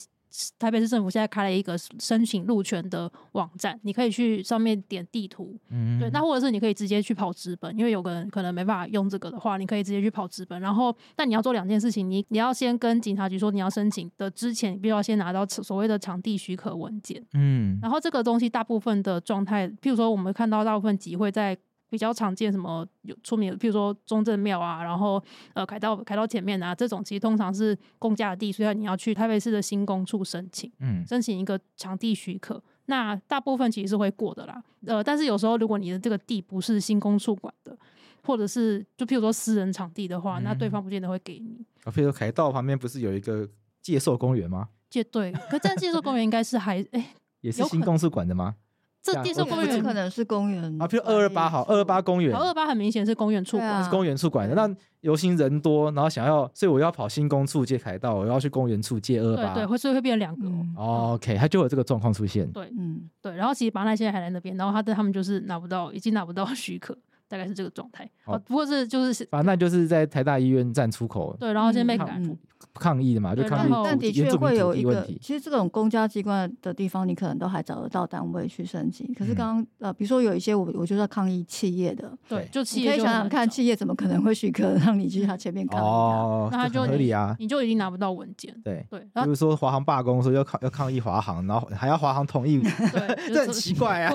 [0.58, 10.60] 台北市政府现在开了一个申请路权的网站，你可以去上面点地图，嗯对，那或者是你可以直接去跑纸本，因为有个人可能没办法用这个的话，你可以直接去跑纸本。
[10.60, 17.24] 然后，但你要做两件事情，你你要先跟警察局说你要申请的之前，你必须要先拿到所谓的场地许可文件。
[17.34, 21.56] 嗯然后这个东西大部分的状态，譬如说我们看到大部分集会在
[21.94, 30.72] 比较常见什么有出名的，譬如说中正庙啊，然后呃凯道凯道前面啊，这种其实通常是公家的地，所以你要去台北市的新公处申请。
[30.80, 34.60] 嗯申请一个场地许可，那大部分其实是会过的啦。
[34.88, 37.78] 呃，但是有时候如果你的这个地不是新公处管的，
[38.24, 41.64] 或者是就譬如说私人场地的话，那对方不见得会给你。
[41.84, 43.48] 啊，譬如说凯道旁边不是有一个
[43.84, 44.70] 介寿公园吗？
[44.90, 48.56] 介对，可这样介寿公园应该是还哎、也是新公司管的吗？
[49.04, 53.70] 这这样我介寿公园可能是公园啊，譬如二二八好，二二八公园二二八很明显是公园处管。
[53.70, 54.56] 啊是公园处管的。
[54.56, 59.54] 那游行人多，然后想要，所以我要跑新公处借凯道，我要去公园处借二二八。
[59.54, 60.52] 对对，会所以会变两个、哦。
[60.54, 62.50] 嗯哦 OK，他就有这个状况出现。
[62.54, 66.98] 对嗯，对，然后其实把那些还在那边，然后他的他们就是拿不到，已经拿不到 许可。
[67.26, 68.08] 大概是这个状态。
[68.26, 72.22] 哦，不过是就是反正就是在台大医院站出口，对，然后现在被赶。
[72.64, 73.72] 嗯抗议的嘛，就抗议。
[73.84, 79.14] 但的确会有一个，其实这种公家机关的地方，你可能都还找得到单位去申请。
[79.14, 85.84] 可是刚刚呃，比如说有一些我我就要抗议企业的，对，就企业可以想想看，企业怎么可能会许可让你去他前面抗议？
[85.84, 88.54] 哦，那他就合理啊，你就已经拿不到文件。
[88.64, 94.14] 对对，比如说华航罢工，说要抗要抗议华航，然后还要华航同意，对， 这很奇怪啊。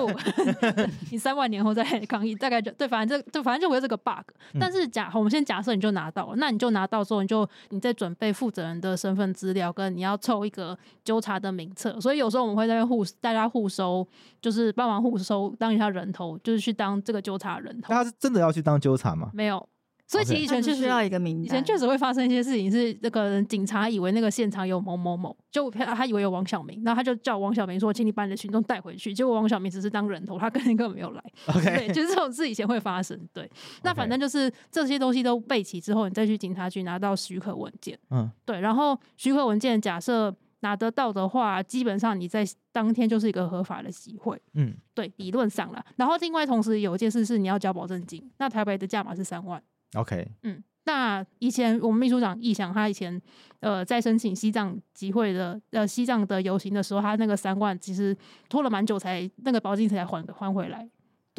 [1.11, 4.25] 你三万年后再抗议，大概就对，反正这就反正就会有这个 bug。
[4.59, 9.29] 但是假我们先假设你就拿到了，那你就拿到之后，你就你再准备负责人的身份。
[9.39, 14.05] 资料跟你要凑一个纠察的名册，所以有时候我们会在互大家互收，
[14.41, 17.93] 就是帮忙互收当一下人头，就是去当这个纠察人头。
[17.93, 19.29] 他是真的要去当纠察吗？
[19.33, 19.65] 没有。
[20.09, 31.23] 所以其实以前确实需要一个名单，以前确实会发生一些事情，是那个警察以为那个现场有某某某，就他他以为有王小明，然后他就叫王小明说：“请你把你的群众带回去。”结果王小明只是当人头，他根本没有来。
[31.45, 33.15] OK，对，就是这种事以前会发生。
[33.31, 33.47] 对，
[33.83, 37.95] 那反正就是这些东西都备齐之后，你再去警察局拿到许可文件。
[38.09, 44.41] 嗯，对，然后许可文件假设拿得到的话，基本上你在当天就是一个合法的集会。
[44.55, 45.85] 嗯，对，理论上啦。
[45.97, 49.61] 然后另外同时有一件事是你要交保证金，那台北的价码是三万。
[49.95, 50.63] OK，嗯。
[50.85, 53.21] 那以前我们秘书长易想，他以前
[53.59, 58.15] 呃在申请西藏集会的呃西藏的游行的时候，他那个三万其实
[58.47, 60.89] 拖了蛮久才那个保证金才还还回来。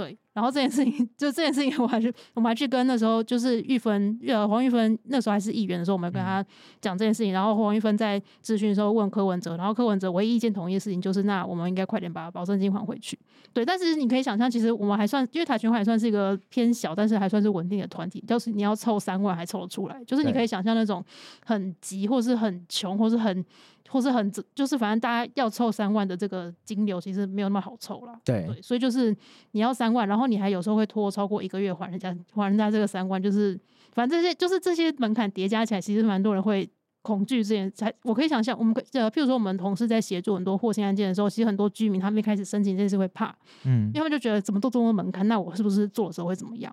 [0.01, 6.43] 对，然后这件事情， 就这件事情，我还是我们还去跟那时候就是玉芬，呃，黄玉芬那时候还是议员的时候，我们跟他
[6.81, 7.35] 讲这件事情。
[7.35, 13.19] 然后黄玉芬在咨询的时候问柯文哲，然后柯文哲唯一意见同意的事情就是，那我们应该快点把保证金还回去。
[13.53, 18.25] 对，但是你可以想象，其实我们还算，因为台群会还算是一个偏小，但是还算是稳定的团体。
[18.27, 21.05] 就是你要凑三万还凑得出来，就是你可以想象那种
[21.45, 23.45] 很急，或是很穷，或是很。
[23.90, 28.16] 或是很就是反正大家要凑三万的这个金流，其实没有那么好凑了。
[28.24, 29.14] 对，所以就是
[29.50, 33.59] 你要三万，然后你还有时候会拖超过一个月还人家，还人家这个三万，就是
[33.92, 36.70] 反正这些就是这些门槛叠加起来，其实蛮多人会
[37.03, 37.68] 恐惧这件。
[37.72, 46.72] 才我可以想象，我们呃，譬如说我们同事在协助很多获刑案件的时候，其实很多居民他们一开始申请这件事会怕，嗯，因为他们就觉得怎么都这么门槛，那我是不是做的时候会怎么样？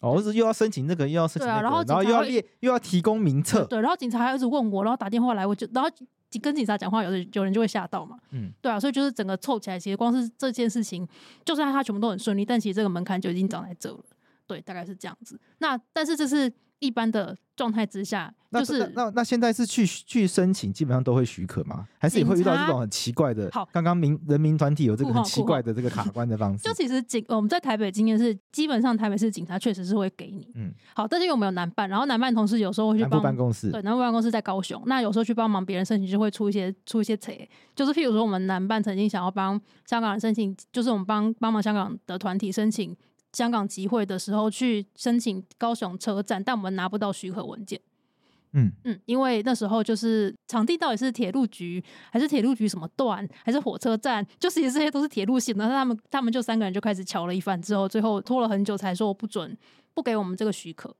[0.00, 5.88] 哦，是又要申请这个，又要申请、那个，对啊，然后然后又要列，又要提供名册，对，然后警察还一直问我，然后打电话来，我就然后。
[6.42, 8.18] 跟警察讲话，有的有人就会吓到嘛。
[8.32, 11.06] 嗯，对啊，所以就是整个凑起来，其实光是这件事情，
[11.44, 14.00] 就算他全部都很顺利，但其实这个门槛就已经长在这了。
[14.46, 15.38] 对，大概是这样子。
[15.58, 18.34] 那但是这是一般的状态之下。
[18.50, 21.86] 就是那那，那现在是去去申请，基本上都会许可吗？
[21.98, 23.46] 还是也会遇到这种很奇怪的？
[23.52, 26.64] 好，刚刚民人民团体有这个很奇怪的这个卡关的方式。
[26.66, 30.50] 就其实警我们在台北经验是，基本上台北市警察确实是会给你。
[30.54, 37.34] 嗯，好，但是因为我们有南办，然后南办同事有时候会去帮办公室，对，南部办公室在高雄，那有时候去帮忙别人申请，就会出一些出一些错。
[37.76, 42.96] 就是譬如说，我们南办曾经想要帮香港人申请，就是我们帮帮忙香港的团体申请
[43.38, 47.80] 香港集会的时候，去申请高雄车站，但我们拿不到许可文件。
[48.52, 55.68] 嗯嗯，因为那时候就是场地到底是铁路局还是铁路局什么段还是火车站，就其实这些都是铁路线的。
[55.68, 59.56] 他们他们就三个人就开始瞧了一番，之后最后拖了很久才说不准
[59.94, 60.92] 不给我们这个许可。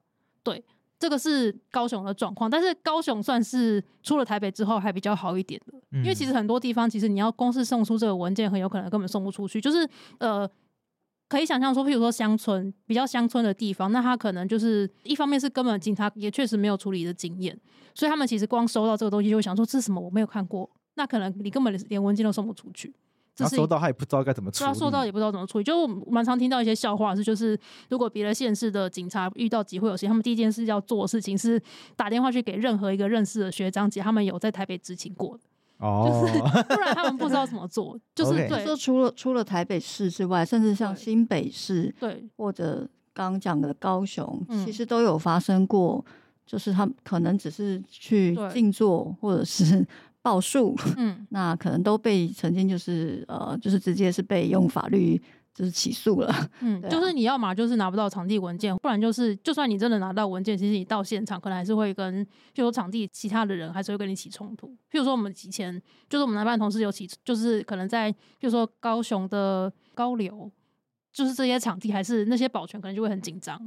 [0.45, 0.63] 对，
[0.97, 9.89] 这个是高雄的状况，但是高雄算是出了台北之后还比较好一点的，因为其实很多地方其实你要光是送出这个文件，很有可能根本送不出去，就是
[10.21, 10.49] 呃。
[11.29, 17.59] 可以想象说，譬如说乡村比较乡村的地方，那他可能就是一方面是根本警察也确实没有处理的经验，
[17.95, 22.95] 所以他们其实光收到这个东西就会想说，这是什么我没有看过，那可能你根本连文件都送不出去。
[23.37, 25.65] 他收到他也不知道该怎么处理，他收到也不知道怎么处理。
[25.65, 27.57] 就我蛮常听到一些笑话是，就是
[27.89, 31.61] 如果别的县市的警察遇到集会有些，他们第一件事要做的事情是
[31.95, 35.45] 打电话去给任何一个认识的学长姐，他们有在台北执勤过的。
[35.79, 37.99] 哦，就是不然他们不知道怎么做。
[38.15, 46.05] 就是对，说除了除了台北市之外，甚至像新北市，对，或者刚刚讲的高雄，其实都有发生过。
[46.47, 49.87] 就是他们可能只是去静坐，或者是
[50.23, 55.21] 报数，嗯，那可能都被曾经就是呃，就是直接是被用法律。
[55.59, 64.69] 就是起诉了，嗯， 啊、就是你要嘛，就是拿不到场地文件，不然就是就算你真的拿到文件，其实你到现场可能还是会跟，就说场地其他的人还是会跟你起冲突。
[64.89, 70.49] 譬如说我们以前就是我们南办同事有起，就是可能在，譬如说高雄的高流，
[71.13, 73.61] 就是这些场地还是那些保全可能就会很紧张，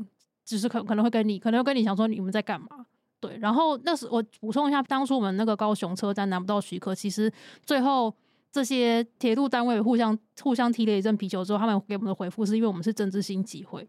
[0.45, 2.86] 只是可可能会跟你，可能会跟你想说你们在干嘛？
[3.19, 7.30] 对，然后那时我补充一下，当初我们那个高雄车站拿不到许可，其实
[7.65, 8.15] 最后。
[8.51, 13.87] 这些铁路单位互相互相踢了一阵皮球之后，他们给我们的回复是因为我们是政治性集会，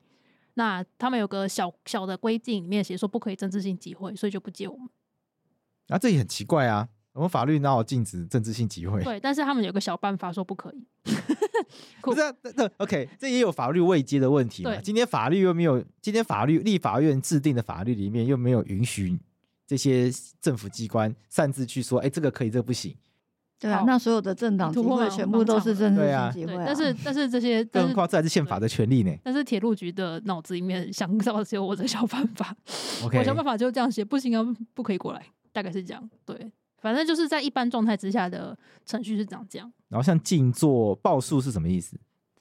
[0.55, 4.89] 那他们有个小小的规定里面写说不可以政治性集会，所以就不接我们。
[5.89, 6.89] 啊，这也很奇怪啊。
[7.15, 9.03] 我们法律哪有禁止政治性集会？
[9.03, 10.87] 对，但是他们有个小办法说不可以。
[12.01, 14.77] 不是、啊，那 OK，这也有法律未接的问题嘛？
[14.77, 19.19] 今天法律又没有，今天法律立法院制定的法律里面又没有允许
[19.67, 22.97] 这些政府机关擅自去说，哎，这个可以，这个不行。
[23.63, 29.17] 对啊，那所有的政党集会全部都是政治性集会、啊，但是但是这些，更何况这还是宪法的权利呢？
[29.23, 32.53] 但是铁路局的脑子里面想到的只有我的小办法，
[33.07, 36.11] OK，我想办法就这样写，不行啊，不可以过来，大概是这样。
[36.27, 39.73] 对，反正就是在一般状态之下的程序是长这样。
[39.89, 41.97] 然后像静坐报数是什么意思？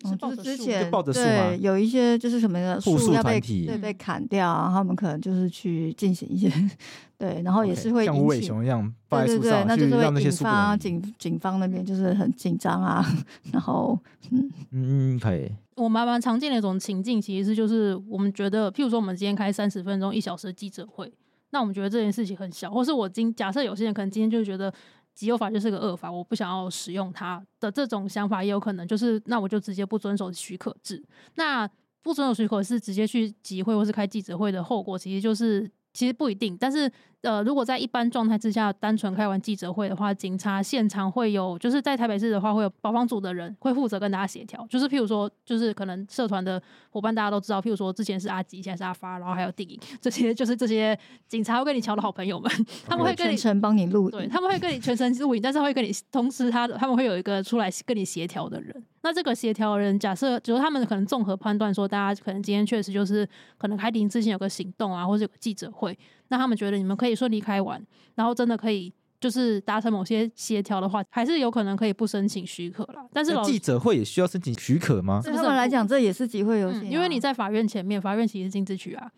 [0.06, 6.52] 嗯，就是之前抱着树对有一些就是什么的树要被体对被砍掉，然后他们可能就是去进行一些
[7.18, 13.06] 对，然后也是会引起像无尾熊一样抱在树上，对对对，那就是会引发警警方那边就是很紧张啊，
[13.54, 13.98] 然后
[14.32, 15.52] 嗯嗯可以。
[15.76, 21.12] 我们蛮常见的一种情境，其实是就是我们觉得，譬如说我们今天开三十分钟、一小时的记者会，
[21.52, 24.74] 那我们觉得这件事情很小，或是我今假设有些人可能今天就觉得。
[25.22, 31.00] 集邮法就是个恶法，我不想要使用它的这种想法，也有可能就是那我就直接不遵守许可制。
[31.36, 31.70] 那
[32.02, 36.92] 不遵守许可是直接去集会或是开记者会的后果，其实就是其实不一定，但是。
[37.22, 44.66] 呃，如果在一般状态之下，单纯开完记者会的话，警察现场会有，就是在台北市的话，会有保防组的人会负责跟大家协调。
[44.68, 52.52] 就是譬如说，就是可能社团的伙伴大家都知道，譬如说之前是阿吉，现在是阿发，然后还有电影这些，就是这些警察会跟你瞧的好朋友们
[52.88, 58.84] 他们会跟你全程帮你录，对，他们会跟你全程录影，但是会跟你同时他他们会有一个出来跟你协调的人。
[59.04, 65.98] 那这个协调人，假设就是他们可能综合判断说，大家可能今天确实就是可能开庭之前有个行动啊，或者有个记者会。
[66.28, 67.84] 那他们觉得你们可以顺利开完，
[68.16, 73.04] 然后真的可以就是达成某些协调的话，还是有可能可以不申请许可啦。
[73.12, 75.20] 但是老记者会也需要申请许可吗？
[75.24, 79.12] 对他们来讲，这也是集会游行、啊嗯，因为你在法院前面，法院其实是禁止取啊。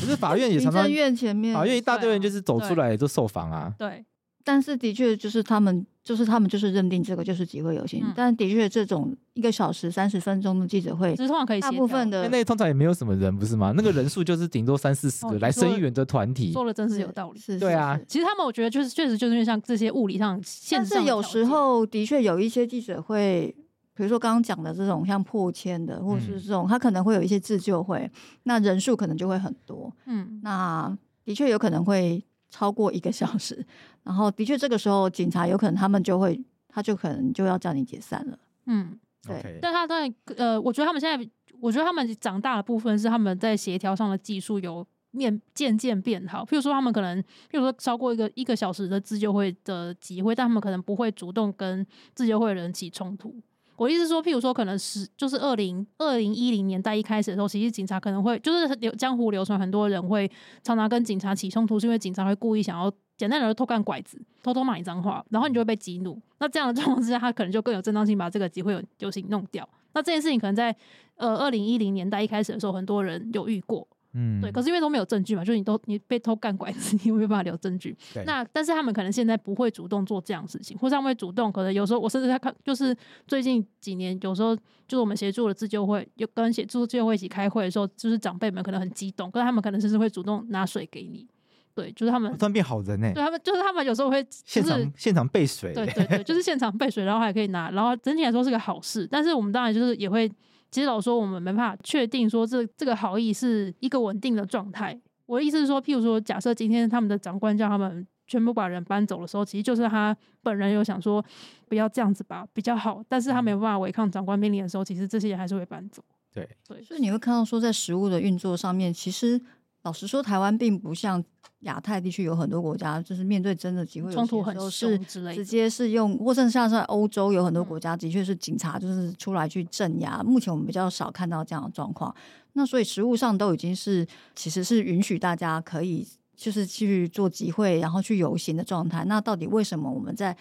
[0.00, 3.74] 可是法院也 常常院前面，法院一大堆人就是走出来就受访啊。
[3.78, 4.04] 对。
[4.42, 8.02] 对但是的确就是他们，就是他们就是认定这个就是集会游行。
[8.04, 13.72] 嗯、但的确这种一个小时三十分钟的记者会，通常可以大部分的那通常也没有什么人，不是吗？
[13.76, 16.52] 那个人数就是顶多三四十个来声援的团体。
[16.52, 17.98] 说的真是有道理，是，对啊。
[18.08, 20.40] 其实他们我觉得就是确实就是因为像这些物理上，
[20.72, 23.54] 但是有时候的确有一些记者会，
[23.94, 28.10] 比如说刚刚讲的这种像破千的，或者是这种，他可能会有一些自救会，
[28.42, 29.94] 那人数可能就会很多。
[30.06, 32.24] 嗯，那的确有可能会。
[32.54, 33.64] 超过一个小时，
[34.04, 36.38] 然后的确这个时候警察有可能他们就会，
[36.68, 38.38] 他就可能就要叫你解散了。
[38.66, 39.58] 嗯，对。
[39.62, 46.44] 但他在呃，我觉得他们现在，我觉得他们长大的部分是他们在协调上的技术有面渐渐变好。
[46.44, 53.34] 譬如说他们可能，譬如说超过一个一个小时的自救会的集会，但他们可能不会主动跟自救会的人起冲突。
[53.82, 60.30] 我意思说，譬如说，可能是就是二零二零一零年代一开始的时候，其实警察可能会就是流江湖流传，很多人会
[60.62, 66.16] 常常跟警察起冲突，是因为警察会故意想要简单的偷干拐子，偷偷骂你脏话，然后你就会被激怒。
[66.38, 69.68] 那这样的状况之下，他可能就更有正当性把这个机会游行弄掉。
[69.94, 70.76] 那这件事情可能在
[71.16, 73.88] 呃二零一零年代一开始的时候，很多人有遇过。
[74.14, 77.96] 嗯，对，可是因为都没有证据嘛，就是你都你被偷干拐子，你没有办法留证据。
[78.12, 82.94] 对那但是他们可能现在不会主动做这样的事情，或者他们会主动，可能有时候我甚至在看，就是
[83.26, 91.26] 最近几年，有时候就是我们协助了自救会，有跟协助自救会一起开会的时候，就是长辈们可能很激动，可是他们可能甚至会主动拿水给你。
[91.74, 93.14] 对，就是他们突然变好人呢、欸。
[93.14, 95.72] 对他们，就是他们有时候会、就是、现场现场备水。
[95.72, 99.08] 对对对，就是现场备水，然后还可以拿，然后整体来说是个好事。
[99.10, 100.30] 但是我们当然就是也会。
[100.72, 105.00] 其实老实说，我们没办法确定说这这个好意是一个稳定的状态。
[105.26, 111.24] 我的意思是说，譬如说，假设今天他们的长官叫他们全部把人搬走的时候，其实就是他本人有想说
[111.68, 113.04] 不要这样子吧，比较好。
[113.08, 116.02] 但是他没有办法违抗长官命令的时候，其实这些人还是会搬走。
[116.34, 119.40] 对对，所以你会看到说，在食物的运作上面，其实。
[119.82, 121.22] 老实说，台湾并不像
[121.60, 130.22] 亚太地区有很多国家，就是面对真的集会冲突很是直接是用，或者像是在欧洲有很多国家的确是警察就是出来去镇压。
[130.22, 132.14] 目前我们比较少看到这样的状况。
[132.52, 139.04] 那所以实务上都已经是其实是允许大家可以就是去做集会，然后去游行的状态。
[139.06, 140.36] 那到底为什么我们在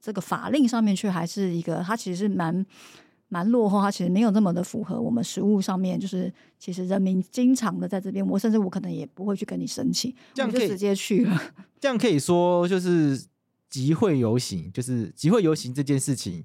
[0.00, 1.82] 这个法令上面却还是一个？
[1.82, 2.64] 它其实是蛮。
[3.28, 11.40] 蛮落后，它其实没有那么的符合我们实物上面，就是其实人民经常的在这边，我甚至我可能也不会去跟你申请，这样就直接去了。
[11.78, 13.26] 这样可以说，就是
[13.68, 16.44] 集会游行，就是集会游行这件事情，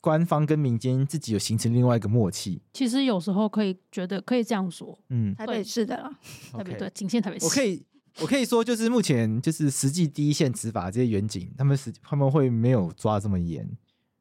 [0.00, 2.60] 官方跟民间自己有形成另外一个默契。
[2.72, 6.10] 其实有时候可以觉得可以这样说，嗯，台北市的啦，
[6.52, 7.44] 台北对，仅限台北市。
[7.46, 7.84] 我可以
[8.20, 13.70] 我可以说，就是目前就是实际第一线执法这些远景，他们是他们会没有抓这么严。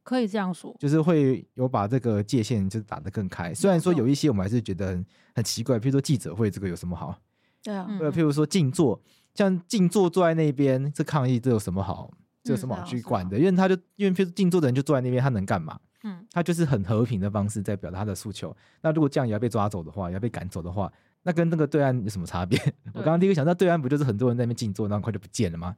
[0.10, 3.54] 可以这样说，就是会有把这个界限就打得更开。
[3.54, 7.16] 虽然说有一些我们还是觉得很很奇怪，譬如说记者会这个有什么好？
[7.62, 9.00] 对啊，呃，譬如说静坐，
[9.36, 12.12] 像静坐坐在那边这抗议，这有什么好？
[12.44, 13.38] 这有什么好去管的？
[13.38, 15.80] 因为他就因为譬如静坐的人就坐在那边，他能干嘛？
[16.04, 18.56] 嗯，他就是很和平的方式在表达他的诉求。
[18.82, 20.92] 那如果这样也要被抓走的话，也要被赶走的话，
[21.22, 22.58] 那跟那个对岸有什么差别？
[22.96, 25.76] 我刚刚第一个想到，对岸不就是很多人在那边静坐，那很快就不见了吗？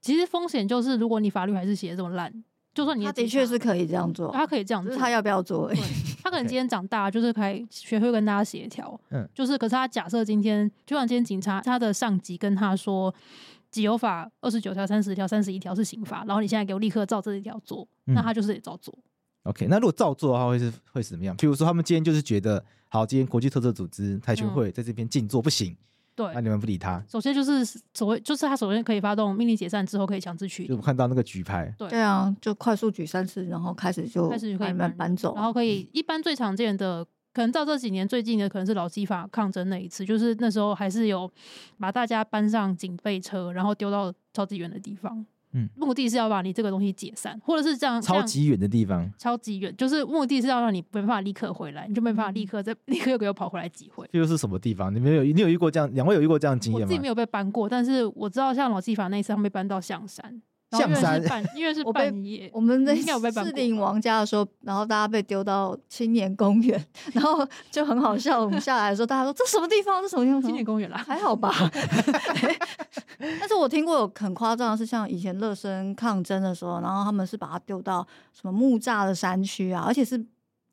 [0.00, 2.44] 其实风险就是，如果你法律还是写的这么烂，
[2.74, 5.72] 就算你他的确是可以这样做，他可以这样做，只是他要不要做？
[6.22, 9.00] 他可能今天长大，就是可以学会跟大家协调。
[9.10, 13.14] 嗯，就是可是他假设今天，就像今天警察他的上级跟他说。
[13.70, 18.96] 集邮法二十九条、三十条、三十一条是刑法，然后你现在给我立刻照这一条做，嗯、那他就是得照做。
[19.42, 21.36] OK，那如果照做的话，会是会是怎么样？
[21.36, 25.76] 譬如说，他们今天就是觉得，好，今天国际特色组织泰拳会在这边静坐不行，
[26.16, 27.02] 对、嗯，那你们不理他。
[27.08, 30.68] 首先就是所谓，就是他首先可以发动命令解散，之后可以强制驱离。
[30.68, 37.06] 就看到那个举牌，对对啊，就快速举三次，然后开始就开始就可以慢慢搬走，然后可以一般最常见的。
[37.32, 41.28] 可能到这几年最近的可能是劳基法抗争那一次，就是那时候还是有
[41.80, 45.26] 把大家搬上警备车，然后丢到超级远的地方。
[45.54, 54.08] 嗯，目的是要把你这个东西解散，或者是这样超级远的地方，超级远，就是目的是要让你没办法立刻回来，你就没办法立刻再立刻又给我跑回来几回。
[54.12, 54.94] 这又是什么地方？
[54.94, 55.88] 你没有你有遇过这样？
[55.94, 56.84] 两位有遇过这样经验吗？
[56.84, 60.42] 我自己没有被搬过，但是我知道像老纪法那一次他们被搬到象山。
[60.70, 66.84] 象山，因为是半夜，我们在四顶王家的时候，然后大家被丢到青年公园，
[67.14, 68.42] 然后就很好笑。
[68.42, 70.02] 我们下来的时候，大家说这什么地方？
[70.02, 70.42] 这什么地方？
[70.42, 71.52] 青年公园啦，还好吧。
[73.38, 80.22] 但是我听过有很夸张的是，像以前乐生抗争的时候，然后他们是把它丢到什么木栅的山区啊，而且是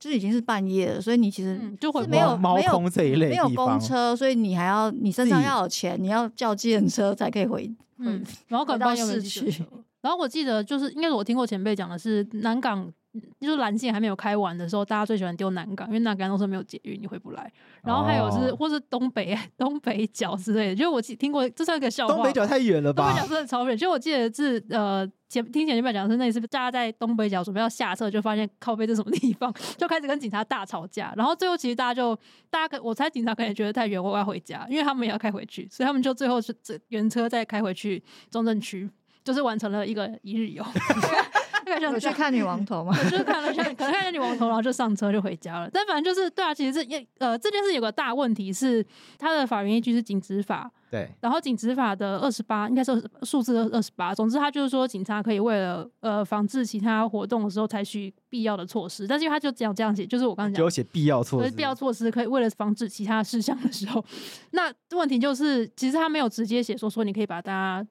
[0.02, 7.72] 就已经是半夜了，所以你其实就会没有猫空这一类，没有公车，所以你还要你身上要有钱，你要叫计程车才可以回。
[8.00, 9.64] 嗯，然后可能到市区。
[10.02, 12.92] 然后我记得就是，应该是我听过前辈讲的是，南港
[13.40, 17.52] 就是蓝线还没有开完的时候，大家最喜欢丢南港，因为南港都是没有捷运，你回不来。
[17.84, 22.16] 然后还有是，或是东北 东北角之类的，就是我听过，这算一个笑话。
[22.16, 23.04] 东北角太远了吧？
[23.04, 23.78] 东北角真的超远。
[23.78, 31.14] 就我记得是呃前听前辈讲的是，那次大家在东北角准备要下车，就发现靠背这什么地方，就开始跟警察大吵架。
[31.18, 32.16] 然后最后其实大家就
[32.50, 36.56] 大家可我猜警察可能觉得太远，我要回家，因为他们也要开回去，所以他们就最后是
[36.88, 38.90] 原车再开回去中正区。
[39.24, 40.64] 就是完成了一个一日游，
[41.94, 45.70] 我去看女王头嘛，就是看了，可能看了女王头，然后就上车就回家了。
[45.72, 48.86] 但反正就是对啊，其实这呃这件事有个大问题是，
[49.18, 54.14] 它的法源依据是警执法，对，然后警执法的二十八应该是数字二十八。
[54.14, 64.04] 总之，他就是说警察可以为了呃防治其他活动的时候采取必要的措施，但是因为他就这样这样写，就是我刚刚讲，就写必要措施，必要措施可以为了防止其他事项的时候，
[64.52, 67.88] 那问题就是其实他没有直接写说说你可以把大家。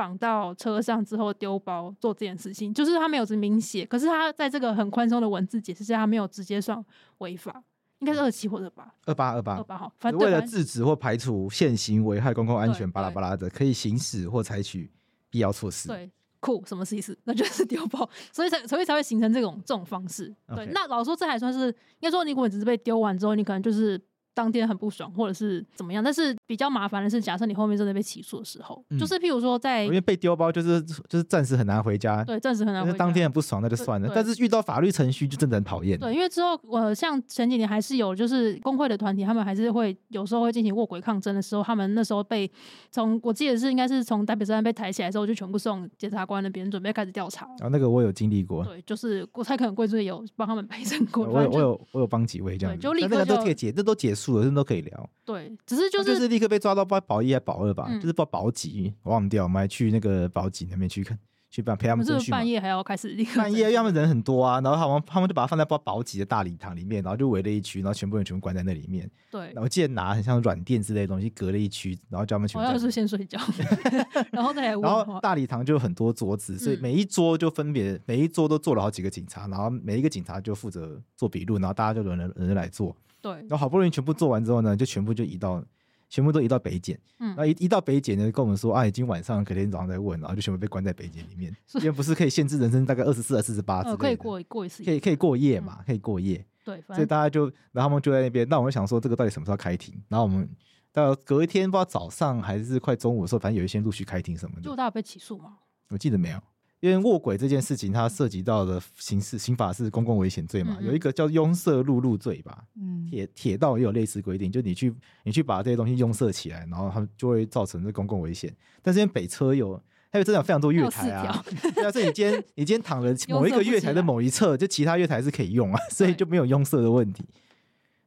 [0.00, 6.82] 绑到车上之后丢包做这件事情，就是他没有直明写，可是他在这个很宽松的文字解释下，他没有直接算
[7.18, 7.62] 违法，
[7.98, 14.90] 应该是二七或者八二八二八二八号，反正为了制止或排除现行危害公共安全巴拉巴拉的，可以行使或采取
[15.28, 15.88] 必要措施。
[15.88, 17.14] 对，酷，什么意思？
[17.24, 20.34] 那就是丢包，所以才所以才会形成这种这种方式。
[20.56, 24.00] 对.那老实说这还算是应该说，你如果只是被丢完之后，你可能就是。
[24.40, 34.10] 当天很不爽，或者是怎么样，但是比较麻烦的是，假设你后面真的被起诉的时候，嗯、就是譬如说在，因为被丢包就是就是暂时很难回家，对，暂时很难回当天很不爽，那就算了。
[34.14, 35.98] 但是遇到法律程序就真的很讨厌。
[35.98, 42.50] 对，因为之后呃，像前几年还是有就是工会的团体，他们还是会有时候会进行卧轨抗争的时候，他们那时候被
[42.90, 47.44] 从我记得是应该是从台北车站被抬起来之后，就全部送检察官那边准备开始调查。
[47.58, 48.64] 啊，那个我有经历过。
[48.64, 51.26] 对，就是国泰可能贵族也有帮他们陪审过。
[51.26, 55.10] 我有我有我有帮几位这样子，就立刻就都可以解，这都结束了，这都可以聊。
[55.24, 61.18] 对，只是就是就是立刻被抓到，保保一还保二吧，嗯、就是报保几，我忘掉，我们还去那个保几那边去看，
[61.50, 62.20] 去办陪他们侦讯。
[62.26, 63.16] 是半夜还要开始？
[63.36, 69.08] 半夜，要么人很多啊，然后他们他们就把它放在报保几的大礼堂里面，然后就围了一区，然后全部人全部关在那里面。
[69.30, 72.66] 对，然后记得拿很像软垫之类的东西隔了一区，然后叫他们全部。
[72.66, 73.38] 我要是先睡觉，
[74.32, 74.80] 然后再来。
[74.80, 82.96] 然后大礼堂就有很多桌子，所以每一桌就分别、嗯、每一桌都坐了好几个警察，然后每一个警察就负责做笔录，然后大家就轮人轮人来做。
[83.20, 85.64] 对，然后好不容易全部做完之后呢，就全部就移到。
[86.12, 99.94] 全部都移到北检，嗯，然后一移到北检呢，跟我们说啊，已经晚上，隔天早上再问，然后就全部被关在北检里面，因为不是可以限制人生大概二十四四十八，可以过过一次，可以可以过夜嘛，可以过夜，对，所以大家就，然后他们就在那边，那我们想说这个到底什么时候开庭？
[100.08, 100.50] 然后我们
[100.92, 105.58] 到隔一天不知道早上还是快中午的时候，反正有一些陆续开庭什么的，就大家被起诉吗？
[105.90, 106.40] 我记得没有。
[106.80, 112.64] 因为卧轨这件事情，它涉及到的刑事刑法是公共危险罪嘛，嗯嗯有一个叫拥塞路路罪吧。
[112.74, 114.92] 嗯，铁铁道也有类似规定，就你去
[115.24, 118.50] 你去把这些东西拥塞起来，然后它就会造成这公共危险。
[118.82, 119.78] 但是因为北车有，
[120.10, 127.24] 还有这样非常多月台啊，对啊，所以你今天你今天躺了 某一个月台的某一侧，就其他月台是可以用啊，所以就没有拥塞的问题。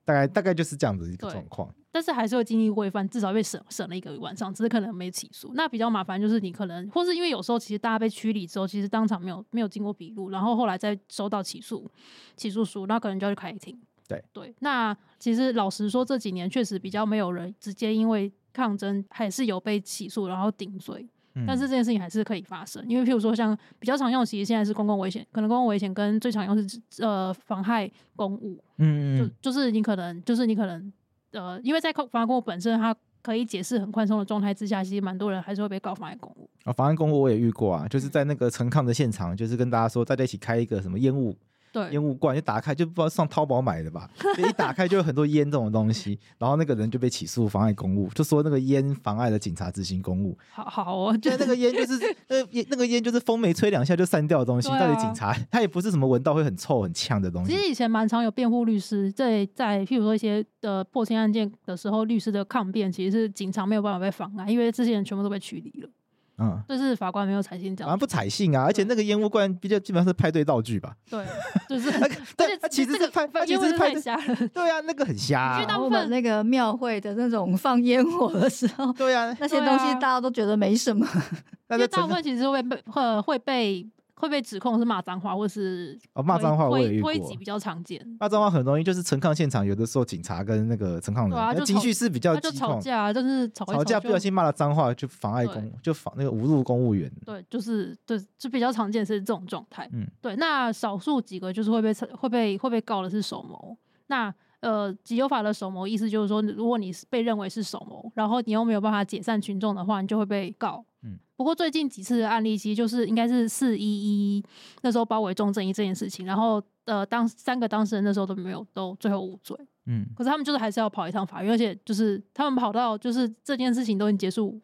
[0.05, 1.73] 大概大概就是这样子一个状况。
[1.91, 5.51] 但是还是会经历规范，至少被审审了一个晚上，只是可能没起诉。
[5.53, 11.87] 那比较麻烦就是你可能，或是因为有时候其实大家被驱离之后，其实当场没有没有经过笔录，然后后来再收到起诉
[12.35, 13.79] 起诉书，那可能就要去开庭。
[14.07, 21.07] 对对，那其实老实说，这几年确实比较没有人直接因为抗争还是有被起诉，然后顶罪。
[21.35, 28.57] 嗯、但是这件事情还是可以发生，因为譬如说像比较常用，其实现在是公共危险，可能公共危险跟最常用是呃妨害公务。
[28.77, 30.93] 嗯嗯，就就是你可能就是你可能
[31.31, 36.49] 呃，因为在妨害公务本身它可以解释很宽松的状态之下，其实蛮多人还是会被告妨害公务。
[36.65, 41.35] 啊、哦，妨害公务我也遇过啊，就是在那个陈抗的现场，就是跟大家说大家一起开一个什么烟雾。
[41.73, 44.07] 对，烟雾罐一打开就不知道上淘宝买的吧，
[44.37, 50.37] 一打开就有很多烟这种东西，然后那个人就被起诉妨碍公务，就说那个烟妨碍了警察执行公务。
[50.51, 51.93] 好好哦，就那个烟就是
[52.29, 57.51] 那烟那个烟就是风没吹两下就散掉的东西，啊、到底警察他也不是什么闻到会很臭很呛的东西。
[57.51, 65.89] 其实以前蛮常有辩护律师在在譬如说一些的破轻案件的时候，律师的抗辩其实是警察没有办法被妨碍，因为这些人全部都被驱离了。
[66.37, 70.95] 嗯，就是法官没有采信这样，好像不采信啊，而且那个烟雾罐比较基本上是派对道具吧？
[71.09, 71.23] 对，
[71.69, 71.91] 就是，
[72.35, 74.35] 对，他其实是派，他其实是派瞎了。
[74.53, 75.77] 对啊，那个很瞎啊。
[75.79, 81.07] 我们那个庙会的那种放烟火的时候，对啊，那些东西大家都觉得没什么。
[81.71, 83.87] 因为大部分其实会被会会被。
[84.23, 87.11] 会被指控是骂脏话，或是哦骂脏话，我也遇过。
[87.11, 97.11] 推挤比较常见，骂脏话很容易，就是陈抗现场有的时候警察跟那个陈抗人，啊、情绪是比较激动，吵架，就是吵吵架，不小心骂了脏话就妨碍公，就妨那个侮辱公务员。
[97.25, 99.89] 对，就是对，就比较常见是这种状态。
[99.91, 103.77] 嗯，对，那少数几个就是会被会被会被告的是首谋。
[104.07, 110.85] 那呃，集邮法的首谋意思就是说，如果你被认为是首谋，然后你又没有办法解散群众的话，你就会被告。
[111.01, 114.43] 嗯，不过最近几次的案例，其实就是应该是四一一
[114.81, 119.57] 那时候包围中正义这件事情，然后呃，当三个当事人那时候都没有都最后无罪。
[119.87, 124.57] 嗯，可是他们就是还是要跑一趟法院，而且就是他们跑到就是这件事情都已经结束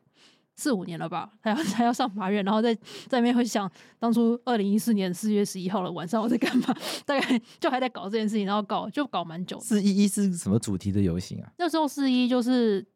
[0.55, 2.73] 四五年了吧，还要 还要上法院，然后在
[3.09, 3.69] 在那边会想
[3.99, 6.73] 当初二零一四年四月十一号的晚上我在干嘛？
[7.05, 9.59] 大概就还在搞这件事情，然后搞就搞蛮久。
[9.59, 11.51] 四一一是什么主题的游行啊？
[11.57, 12.87] 那时候四一就是。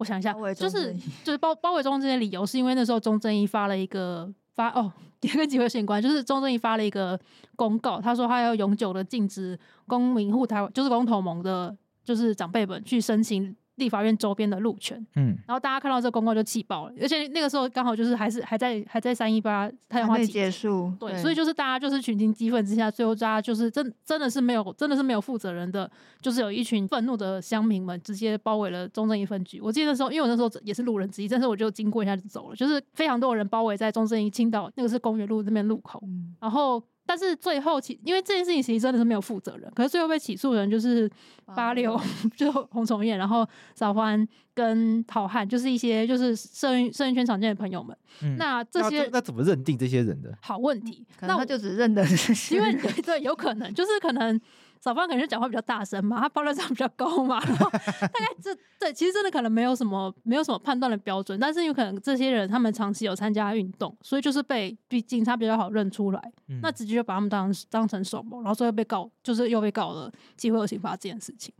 [0.00, 4.90] 我想一下，就是就是包包围中正的理由，是因为那时候钟正义发了一个发哦，
[5.20, 7.20] 一个集会相关，就是钟正义发了一个
[7.54, 13.54] 公告，他说他要永久的禁止公民护台湾，就是公投盟的，就是长辈们去申请。
[13.80, 29.60] 立法院周边的路权，嗯，然后大家看到这个公告就气爆了，而且那个时候刚好就是还是还在还在三一八太阳花结束，对，对所以就是大家就是群情激愤之下，最后大家就是真真的是没有真的是没有负责任的，就是有一群愤怒的乡民们直接包围了中正一分局。
[29.60, 36.82] 我记得那时候，因为我那时候也是路人之一，但是我就经过一下就走了，就是非常多人包围在中正一青岛那个是公园路那边路口，嗯、然后。
[37.06, 41.10] 但是最后起，因为这件事情其实真的是没有负责人，可是最后被起诉的人就是
[41.56, 42.00] 八六，
[42.36, 47.96] 就洪崇彦，然后小欢跟陶汉，就是一些就是社运社运圈常见的朋友们。
[48.22, 50.36] 嗯、那这些那，那怎么认定这些人的？
[50.40, 54.40] 好问题，那我就只认得这些，因为 对，对有可能就是可能。
[54.82, 71.52] 小芳可能就讲话比较大声嘛，他爆料量比较高嘛，然后大概这对其实真的可能没有什么没有什么判断的标准，但是有可能这些人他们长期有参加运动，所以就是被比警察比较好认出来，嗯、那直接就把他们当当成首谋，然后最后被告就是又被告了机会有刑法这件事情。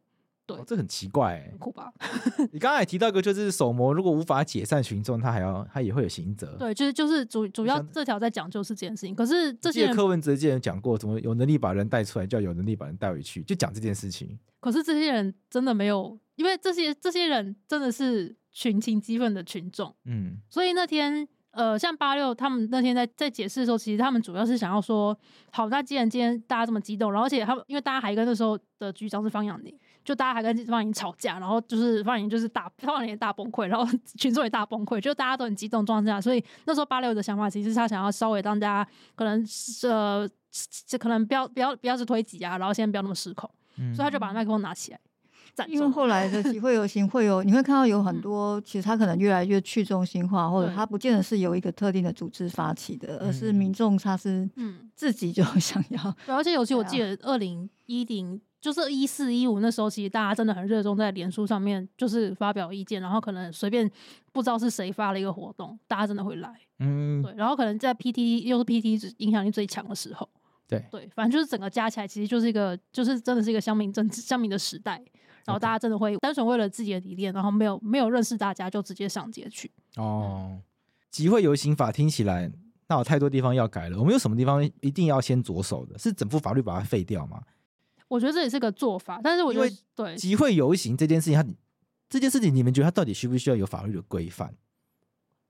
[0.55, 1.92] 对、哦，这很奇怪、欸，酷吧？
[2.53, 6.57] 你刚才也提到一个，就是手模如果无法解散群众，他还要他也会有刑责。
[6.59, 9.14] 对，就是就是主主要这条在讲就是这件事情。
[9.14, 14.38] 可是这些柯文哲之前讲过，怎么有能力把人带出来，就要有能力把人带回去，就讲这件事情。
[14.61, 19.94] 可是这些人真的没有，因为这些这些人真的是群情激愤的群众。
[20.05, 25.18] 嗯，所以那天呃，像八六他们那天在在解释的时候，其实他们主要是想要说，
[25.51, 29.74] 好，那既然今天大家这么激动，然后而且他们因为大家还跟那时候的局长是方养宁。
[30.11, 33.88] 就大家还跟方颖吵架，然后就是方颖就是大方颖也大崩溃，然后
[34.18, 39.46] 群众也大崩溃，就大家都很激动状态下，所以那时候八六的想法其实是他想要稍微让大家可能
[39.84, 40.28] 呃，
[40.84, 43.48] 这可能不要不要不要是推挤啊，然后先不要那么失控，
[43.78, 44.98] 嗯、所以他就把麦克风拿起来。
[45.68, 54.90] 因为后来的集会游行会有，你会看到有很多，其实它可能越来越去中心化，或者它不见得是由一个特定的组织发起的，而是民众他是嗯。
[54.94, 56.16] 自己就 想要。
[56.26, 58.40] 对，而且尤其我记得二零一零。
[58.61, 63.90] 就是一四一五那时候，其实大家真的很热衷在脸书上面，就是发表意见，然后可能随便
[64.32, 70.28] 不知道是谁发了一个活动，大家真的会来，嗯，对，然后可能在 PT 又是 PT 影响力最强的时候，
[70.68, 70.84] 对。
[70.90, 75.03] 对，反正就是整个加起来，其实就是一个，就是真的是一个乡民政治乡民的时代，
[75.45, 79.70] 然后大家真的会单纯为了自己的理念，然后没有没有认识大家就直接上街去。
[79.97, 80.61] 哦，
[81.11, 82.51] 集会游行法听起来
[82.88, 85.99] 那有太多地方要改了，我们有什么地方一定要先着手的？
[85.99, 87.41] 是整部法律把它废掉吗？
[88.09, 91.47] 我觉得这也是个做法，但是我觉得对集会游行这件事情，它
[92.09, 94.53] 这件事情，你们觉得它到底需不需要有法律的规范？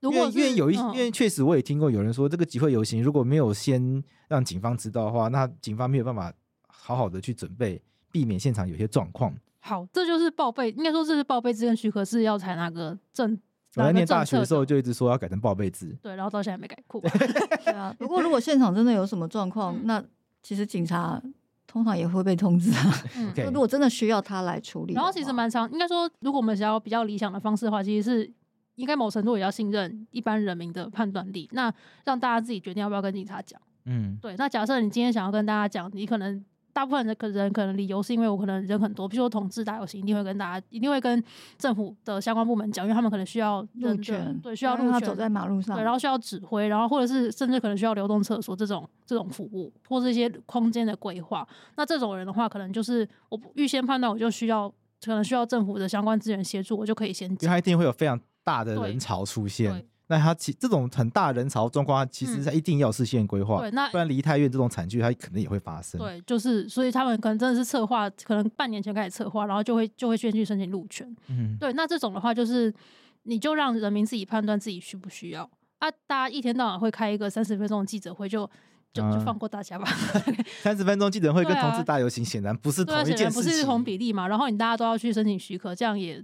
[0.01, 6.32] 如果因为因为有一，嗯、因为确实我也听过有人说，这个集会游行如果没有先让警方知道的话，那警方没有办法
[6.68, 7.80] 好好的去准备，
[8.11, 9.34] 避免现场有些状况。
[9.61, 13.38] 好，这就是报备，应该说这是报备制跟许可是要采哪个政。
[13.76, 17.00] 我在念大学的时候就一直说要改成报备制，对，然后到现在还没改过。
[17.64, 20.04] 对啊，不过如果现场真的有什么状况，嗯、那
[20.42, 21.22] 其实警察
[21.66, 22.92] 通常也会被通知啊。
[23.16, 28.32] 嗯，如果真的需要他来处理，然后其实蛮常，应该说，如果我们想要比较理想的方式的话，其实是。
[28.76, 31.70] 应该某程度也要信任一般人民的判断力，那
[32.06, 33.61] 让大家自己决定要不要跟警察讲。
[33.84, 34.34] 嗯，对。
[34.38, 36.42] 那假设你今天想要跟大家讲，你可能
[36.72, 41.22] 大部分的可人可能理由是因为我可能人很多，比如说同志大游行，一定会跟大家，一定会跟
[41.58, 51.46] 政府的相关部门讲，因为他们可能需要路权，对，需要路权，走在马路上，对，然后需要指挥，然后或者是甚至可能需要流动厕所这种这种服务，或是一些空间的规划。
[51.76, 54.68] 那这种人的话，可能就是我预先判断，我就需要
[55.04, 57.28] 可能需要政府的相关资源协助，我就可以先。
[57.30, 58.20] 因为他一定会有非常。
[58.42, 59.70] 大的人潮出现，
[60.11, 66.00] 那他其这种很大人潮状况，其实他一定要事先规划，对，那不然梨泰院这种惨剧，它可能也会发生。
[66.00, 71.08] 对，就是所以他们可能真的是策划，可能半年前开始策划，然后就会就会先去申请路权。
[71.28, 72.74] 嗯，对，那这种的话，就是
[73.22, 75.48] 你就让人民自己判断自己需不需要
[75.78, 75.88] 啊。
[76.08, 78.44] 大家一天到晚会开一个三十分钟的记者会，就
[78.92, 79.86] 就就放过大家吧。
[80.61, 84.26] 三十分钟记者会跟同志大游行显然不是同一件事情，不是同比例嘛。
[84.26, 86.20] 然后你大家都要去申请许可，这样也。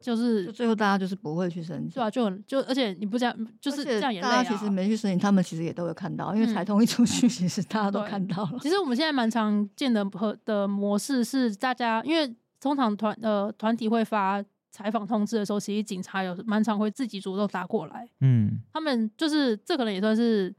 [0.00, 4.30] 就是就最后大家就是不会去申请，对啊，就就而且你不这样，就是这样也累啊。
[4.30, 8.58] 大家其实没去申请，他们其实也都会看到，因为财通一出去，其实大家都看到了。
[8.60, 18.08] 其实我们现在蛮常见的和的模式是，大家因为通常团呃团体会发采访通知的时候，其实警察有蛮常会自己主动打过来。
[18.20, 20.54] 嗯，他们就是这可能也算是。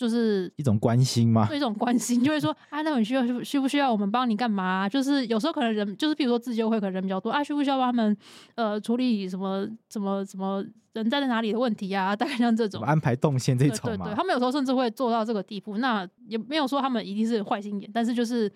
[0.00, 1.46] 就是一种关心吗？
[1.46, 4.88] 对，一种关心，就会说，啊，那你需要需不需要我们帮你干嘛啊？
[4.88, 8.16] 就是有时候可能人，就是比如说自救会可能人比较多啊，需不需要帮他们
[8.54, 12.16] 呃处理什么什么什么人站在哪里的问题啊？
[12.16, 15.76] 大概像这种 安排动线这种对对对，他们有时候甚至会做到这个地步。
[15.76, 18.50] 那也没有说他们一定是坏心眼，但是就是。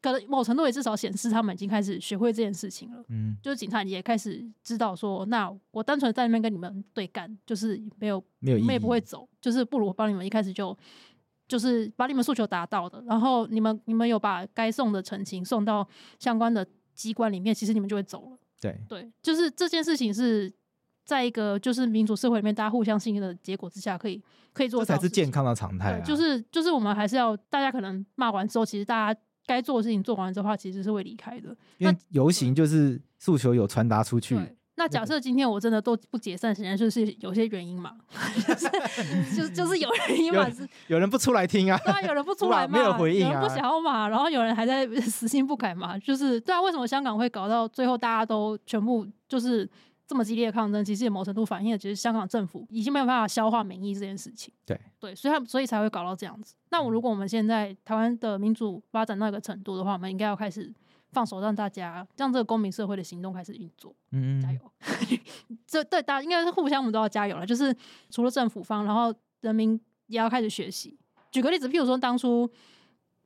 [0.00, 3.04] 可能某程度也至少显示他们已经开始学会这件事情了。
[3.08, 10.76] 嗯，就是警察也开始知道说，那我单纯在那边跟你们对干，就是没有没有，你们也不会走，就是不如我帮你们一开始就
[11.48, 15.86] 就是把你们诉求达到的，然后你们你们有把该送的陈情送到
[16.20, 18.38] 相关的机关里面，其实你们就会走了。
[18.60, 20.52] 对对，就是这件事情是
[21.04, 24.22] 在一个就是民主社会里面大家互相信任的结果之下，可以
[24.52, 26.00] 可以做到，这才是健康的常态啊。
[26.04, 29.20] 就是就是我们还是要大家可能骂完之后，其实大家。
[29.48, 31.56] 该做的事情做完之后，其实是会离开的。
[31.78, 34.34] 因为游行就是诉求有传达出去。
[34.34, 37.96] 对，那假设今天我真的都不解散，显然就是有些原因嘛，
[38.46, 49.68] 就是就就是有原因嘛，有，有人不出来听啊，对啊，有人不 出来嘛，没有回应啊，有人不想要嘛，然后有人还在死性不改嘛，就是对啊，为什么香港会搞到最后大家都全部就是？
[50.08, 54.50] 这么激烈的抗争，其实也某程度反映了，其实香港政府已经没有办法消化民意这件事情。
[54.64, 56.54] 对对，所以他所以才会搞到这样子。
[56.70, 60.72] 那我如果我们现在台湾的民主发展到一个程度的话，我们应该要开始
[61.10, 63.94] 放手，让大家让这个公民社会的行动开始运作。
[64.12, 64.72] 嗯，加油！
[65.66, 67.44] 这对大家应该是互相，我们都要加油了。
[67.44, 67.76] 就是
[68.08, 70.98] 除了政府方，然后人民也要开始学习。
[71.30, 72.50] 举个例子，譬如说当初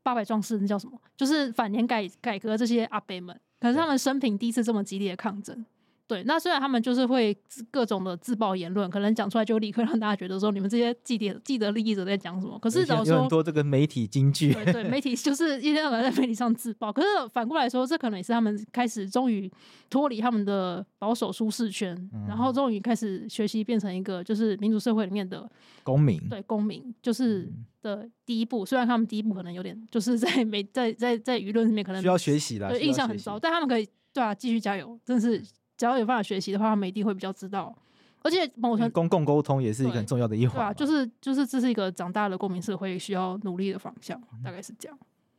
[0.03, 1.01] 八百壮士那叫什么？
[1.17, 5.65] 就是反年改改革这些阿伯们，可是他们生平第一次这么激烈的抗争。
[6.13, 7.35] 对，那虽然他们就是会
[7.71, 12.59] 各种的自爆言论，可能讲出来就立刻让大家觉得说你们这些既得既得利益者在讲什么。
[12.59, 16.93] 可是假如说有很多这个媒体金句，对对，媒体就是一天到晚在媒体上自爆。
[16.93, 19.51] 可是反过来说，这可能也是他们开始终于
[19.89, 25.51] 脱离他们的保守舒适圈，嗯、然后终于开始学习变成一个就是民主社会里面的
[25.83, 26.21] 公民。
[26.29, 27.51] 对，公民就是
[27.81, 28.67] 的第一步。
[28.67, 35.43] 虽然他们第一步可能有点就是在媒在在在舆论里面可能需要学习啦，对，印象很糟，但他们可以对啊，继续加油，真是。
[35.83, 37.77] 只要有办法学习的话，他们一定会比较知道。
[38.21, 40.55] 而且某种公共沟通也是一个很重要的一环。
[40.55, 44.97] 对啊，就是就是这是一个长大的公民社会需要努力的方向，大概是这样。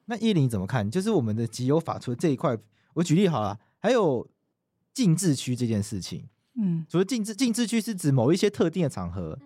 [0.07, 0.91] 那叶玲怎么看？
[0.91, 2.57] 就是我们的集邮法除了这一块，
[2.95, 4.27] 我举例好了，还有
[4.93, 6.27] 禁制区这件事情。
[6.57, 9.39] 嗯，除了禁制禁制区是指某一些特定的场合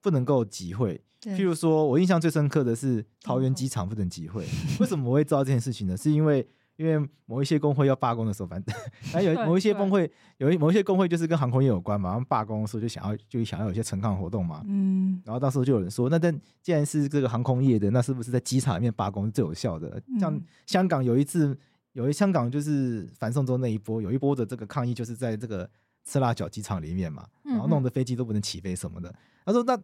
[0.00, 4.44] 不能够集会，譬如说我印象最深刻的是桃园机场不能集会。
[4.80, 5.96] 为什么我会知道这件事情呢？
[5.96, 6.44] 是因为。
[6.80, 8.74] 因为某一些工会要罢工的时候，反正
[9.12, 20.02] 还有某一些工会，有一某一些工会就是跟航空业有关嘛，他们罢工的时候就想要就想要有些陈抗活动嘛，嗯，然后到时候就有人说，那但既然是这个航空业的，那是不是在机场里面罢工是最有效的？
[20.18, 21.54] 像香港有一次，
[21.92, 25.68] 有一香港就是反送中那一波，有一波的这个抗议就是在这个
[26.06, 29.14] 赤腊角机场里面嘛，然后弄得飞机都不能起飞什么的。
[29.44, 29.78] 他说，那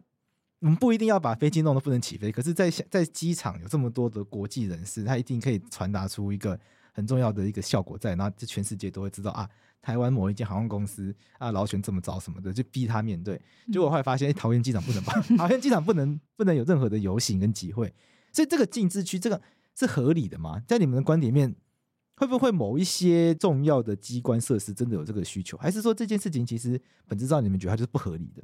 [0.61, 6.59] 我们不一定要把飞机弄得不能起飞，可是在在机场有这么多的国际人士，他一定可以传达出一个。
[6.97, 9.47] 很重要的一个效果在，然后这全世界都会知道啊，
[9.83, 13.39] 台湾某一间航空公司啊劳权这么糟什么的，就逼他面对。
[13.71, 15.37] 结果后来发现，哎，桃园机场不能办？
[15.37, 17.93] 桃园机场不能不能有任何的游行跟集会，
[18.33, 19.39] 所以这个禁制区这个
[19.75, 20.59] 是合理的吗？
[20.67, 21.55] 在你们的观点里面，
[22.15, 28.43] 会不会某一些重要的机关设施真的有这个需求，还是说这件事情其实本质上你们觉得它就是不合理的？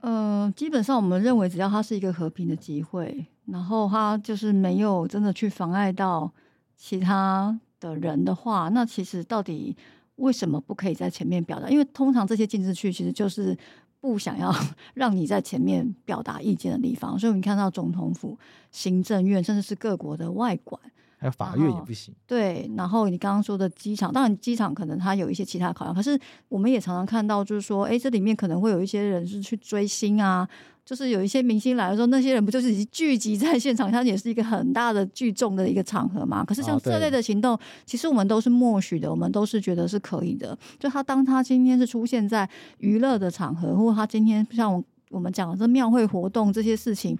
[0.00, 6.32] 呃，基本上我们认为，只要它是一个和平的集会，然后它就是没有真的去妨碍到
[6.76, 9.76] 其他的人的话，那其实到底
[10.16, 11.68] 为什么不可以在前面表达？
[11.68, 13.56] 因为通常这些禁制区其实就是
[14.00, 14.54] 不想要
[14.94, 18.38] 让你在前面表达意见的地方，所以我们看到总统府、
[18.70, 20.80] 行政院，甚至是各国的外管。
[21.18, 22.14] 还有法院也不行。
[22.26, 30.48] 对，然后你刚刚说的机场，当然机场可能它有一些其他考量，可是我们也常常看到，就是说，哎，这里面可能会有一些人是去追星啊，
[30.84, 36.44] 就是有一些明星来的时候，那些人不就是聚集在现场，它也是一个很大的聚众的一个场合嘛。
[36.44, 40.56] 可是像这类的行动，哦、其实我们都是默许的，我们都是觉得是可以的。
[40.78, 42.48] 就他当他今天是出现在
[42.78, 47.18] 娱乐的场合，或者他今天像我我们讲的这庙会活动这些事情。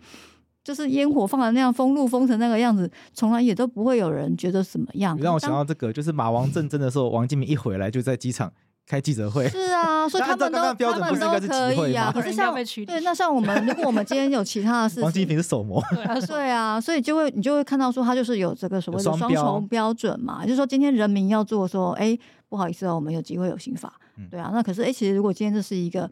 [0.69, 5.17] 就是烟火放的那样，封路封成那个样子，从来也都不会有人觉得怎么样。
[5.19, 8.53] 让我想到这个，就是马王政争的时候，王金明一回来就在机场
[8.87, 9.49] 开记者会。
[9.49, 12.13] 是啊， 所以他们都他们都可以啊。
[12.13, 12.55] 可是像
[12.85, 15.83] 对，那像我们，如果我们今天有其他的事情， 王金平是手模。
[16.29, 22.15] 对啊，所以就会你就会看到说，他就是有这个所谓的双重标准嘛，就是说今天人民要做说，哎，
[22.51, 23.95] 不好意思哦，我们有机会有刑法，
[24.31, 24.51] 对啊。
[24.53, 26.11] 那可是哎，其实如果今天这是一个。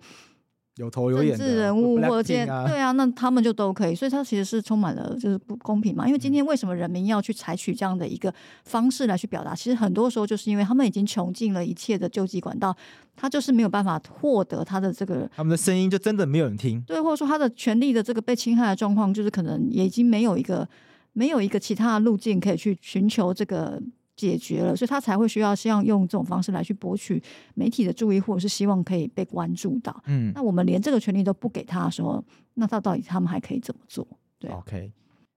[0.77, 6.07] 有头有眼的人物或者对啊，那他们就都可以，所以他其实是充满了就是不公平嘛。
[6.07, 8.33] 因为今天为什么人民要去采取这样的一个
[8.65, 9.55] 方式来去表达？
[9.55, 12.77] 其实很多时候就是因为他们已经穷尽了一切的救济管道，
[13.17, 16.81] 他就是没有办法获得他的这个，他们的声音就真的没有人听。
[16.83, 20.69] 对，或者说他的权利的这个被侵害的状况，就是可能也已经没有一个
[21.15, 23.81] 没有一个其他的路径可以去寻求这个。
[24.17, 27.23] 解决了，所以他才会需要希望用这种方式来去博取
[27.55, 30.03] 媒体的注意，或者是希望可以被关注到。
[30.07, 34.07] 嗯，那我们连这个权利都不给他的时候，那他到底他们还可以怎么做？
[34.39, 34.93] 对，OK。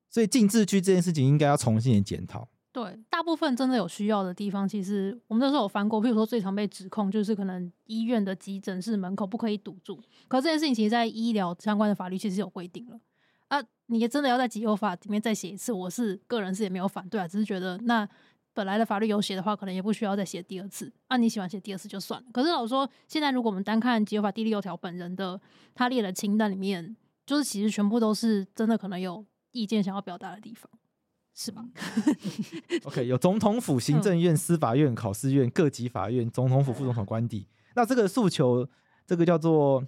[0.09, 2.47] 所以禁制区这件事情应该要重新检讨。
[2.71, 12.99] 对，大部分真的有需要的地方，其实我们那时候有翻过，譬如说最常被指控就是可能医院的急诊室门口不可以堵住，可是这件事情其实在医疗相关的法律其实有规定了
[13.49, 13.61] 啊。
[13.88, 18.07] 你也真的要在急救法里面再写一次，我是个人是也没有反对啊，只是觉得那。
[18.54, 20.91] 本来的法律有写的话，可能也不需要再写第二次。
[21.08, 22.28] 啊，你喜欢写第二次就算了。
[22.34, 25.39] 可是老实说，现在如果我们单看集邮法第六条本人的
[25.74, 26.95] 他列的清单里面，
[27.26, 30.70] 就是其实全部都是真的可能有意见想要表达的地方，
[31.34, 31.64] 是吧？
[32.86, 37.47] OK，有总统府、行政院、司法院、考试院、各级法院、总统府、副总统官邸。
[37.76, 38.68] 那这个诉求，
[39.06, 39.84] 这个叫做，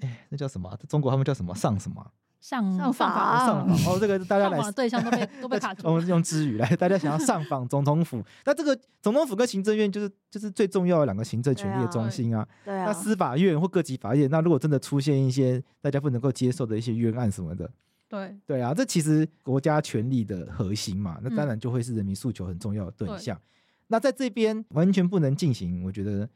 [0.00, 0.76] 哎，那叫什么？
[0.88, 1.54] 中国他们叫什么？
[1.54, 2.12] 上什么？
[2.46, 5.82] 上上访上访哦，这个大家来对象都被 都被卡住。
[5.84, 12.46] 我们用之语来，大家想要上访总统府，那这个总统府跟行政院就是就是最重要的两个行政权力的中心啊。
[12.64, 12.86] 对啊。
[12.86, 17.68] 那司法院或各级法院，那如果真的出现一些大家不能够接受的一些冤案什么的，
[18.08, 23.36] 对对啊，这其实国家权力的核心嘛，那当然就会是人民诉求很重要的对象。
[23.36, 23.42] 嗯、
[23.88, 26.28] 那在这边完全不能进行，我觉得。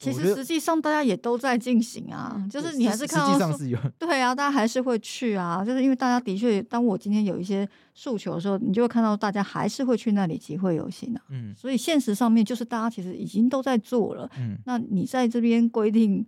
[0.00, 11.22] 其实实际上大家也都在进行啊，就是你还是看到，实际上是有对啊，大家还是会去啊，就是因为大家的确，当我今天有一些诉求的时候，你就会看到大家还是会去那里集会游行啊。
[11.28, 14.28] 嗯，所以现实上面就是大家其实已经都在做了。
[14.38, 16.26] 嗯，那你在这边规定，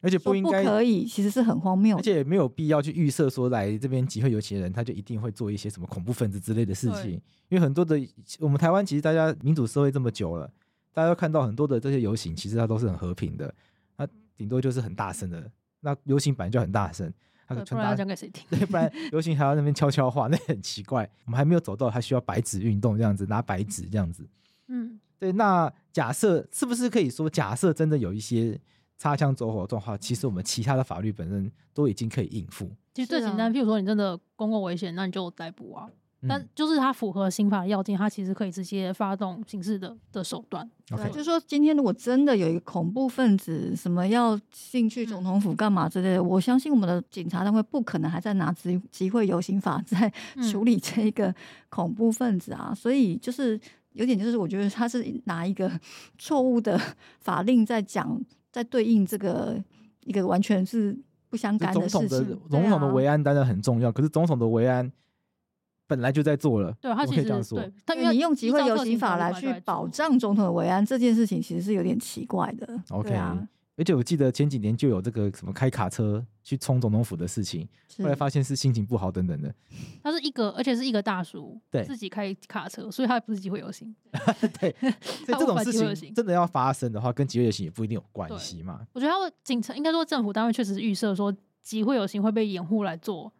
[0.00, 7.12] 而且不应该可以，其实是很荒谬，而且也没有必要去预设说来这边集会游行的人，他就一定会做一些什么恐怖分子之类的事情，
[7.50, 7.96] 因为很多的
[8.40, 10.50] 我们台湾其实大家民主社会这么久了。
[10.96, 13.54] 大家都看到很多的这些游行，其实它都是很和平的，
[13.98, 15.50] 那顶多就是很大声的。
[15.80, 17.12] 那游行本来就很大声，
[17.46, 18.42] 他可不然要讲给谁听？
[18.48, 21.06] 对，不然游行还要那边悄悄话，那很奇怪。
[21.26, 24.26] 我们还没有走到还需要白纸运动这样子，拿白纸这样子。
[24.68, 25.30] 嗯，对。
[25.32, 28.58] 那假设是不是可以说，假设真的有一些
[28.96, 32.70] 擦枪走火的状况，其实我们其他的法律本身都已经可以应付。
[32.94, 35.90] 其实最简单，譬如说你真的公共危险，那你就逮捕啊。
[36.28, 40.68] 但就是它符合刑法的要件，它其实可以直接发动刑事的的手段。
[40.88, 41.04] Okay.
[41.04, 50.12] 对，就是说今天如果真的有一个恐怖分子，什么要进去总统府干嘛之类的，嗯、我相信我们的警察单位不可能还在拿集集会游行法 在
[50.50, 51.34] 处理这一个
[51.68, 52.68] 恐怖分子啊。
[52.70, 53.58] 嗯、所以就是
[53.92, 55.70] 有点就是我觉得他是拿一个
[56.18, 56.80] 错误的
[57.20, 58.20] 法令在讲，
[58.52, 59.60] 在对应这个
[60.04, 60.96] 一个完全是
[61.28, 62.08] 不相干的事情。
[62.08, 64.92] 总统的总统的维安当然很重要，可是总统的维安。
[65.86, 72.80] 本来就在做了，对，他其实这样说对，他你用集会游行法来去保障总统的维安这件事情，其实是有点奇怪的。
[72.90, 77.68] OK，啊而且我记得前几年就有这个什么开卡车去冲总统府的事情，
[77.98, 79.54] 后来发现是心情不好等等的。
[80.02, 83.94] 他是一个，而且是一个大叔，对自己开卡车，所以他不是集会游行。
[84.58, 88.80] 对， 所以这种事情真的要发生的话，跟集会游行也不一定有关系嘛。
[88.94, 91.30] 我觉得他会警察应该说政府单位确实是预设说
[91.62, 93.30] 集会游行会被掩护来做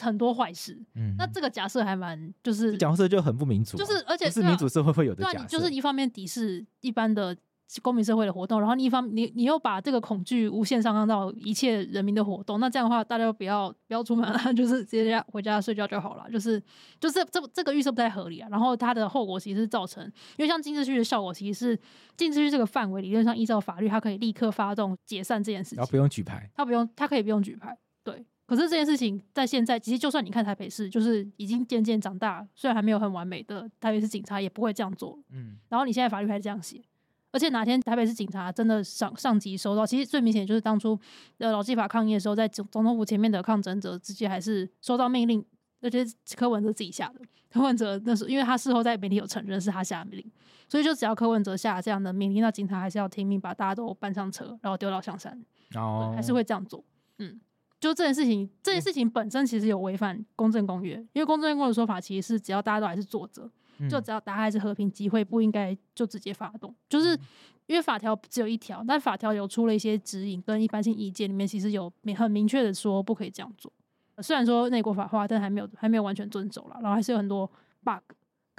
[0.00, 0.78] 很多坏事。
[0.94, 7.36] 嗯，那这个假设还蛮就是假设就很不民主啊，就是而且不是民主社会会有的对啊，假设，你就是一方面敌视一般的
[7.82, 16.28] 公民社会的活动，然后你一方你你又把这个恐惧无限上纲到一切人民的活动，那这样的话，大家就不要不要出门了， 就是直接回家睡觉就好了。
[16.32, 16.60] 就是
[16.98, 18.48] 就是这这个预设不太合理啊。
[18.50, 20.04] 然后它的后果其实是造成，
[20.36, 21.80] 因为像禁制区的效果，其实是
[22.16, 27.78] 禁制区这个范围理论上依照法律，它可以立刻发动解散这件事情，然后不用举牌，它不用，它可以不用举牌。
[28.02, 35.16] 对，可是这件事情在现在，其实就算你看台北市，就是已经渐渐长大，虽然还没有很完美的台北市警察也不会这样做。
[35.30, 36.82] 嗯，然后你现在法律还是这样写，
[37.30, 40.98] 而且哪天台北市警察真的上上级收到，其实最明显就是当初
[41.38, 45.44] 呃劳基法抗议的时候，在总总统府前面的抗争者直接还是收到命令，
[45.80, 47.20] 而且柯文哲自己下的。
[47.52, 50.32] 柯文哲那时候因为他事后在媒体有承认是他下的命令，
[50.68, 55.40] 所以就只要柯文哲下这样的命令，那警察还是要听命，把大家都搬上车，然后丢到象山，
[55.76, 56.82] 哦，还是会这样做。
[57.18, 57.40] 嗯，
[57.80, 63.50] 就这件事情，这件事情本身其实有违反公正公约，因为公正公约的说法其实是只要大家都还是作责。
[63.82, 66.74] 嗯就只要大家还是和平集会，不应该就直接发动。
[66.86, 67.18] 就是
[67.64, 73.72] 因为法条只有一条，但法条有出了一些指引跟一般性意见，里面其实有明很明确的说不可以这样做。
[74.18, 77.50] 虽然说内国法化，但还没有还没有完全遵守了，然后还是有很多
[77.82, 78.02] bug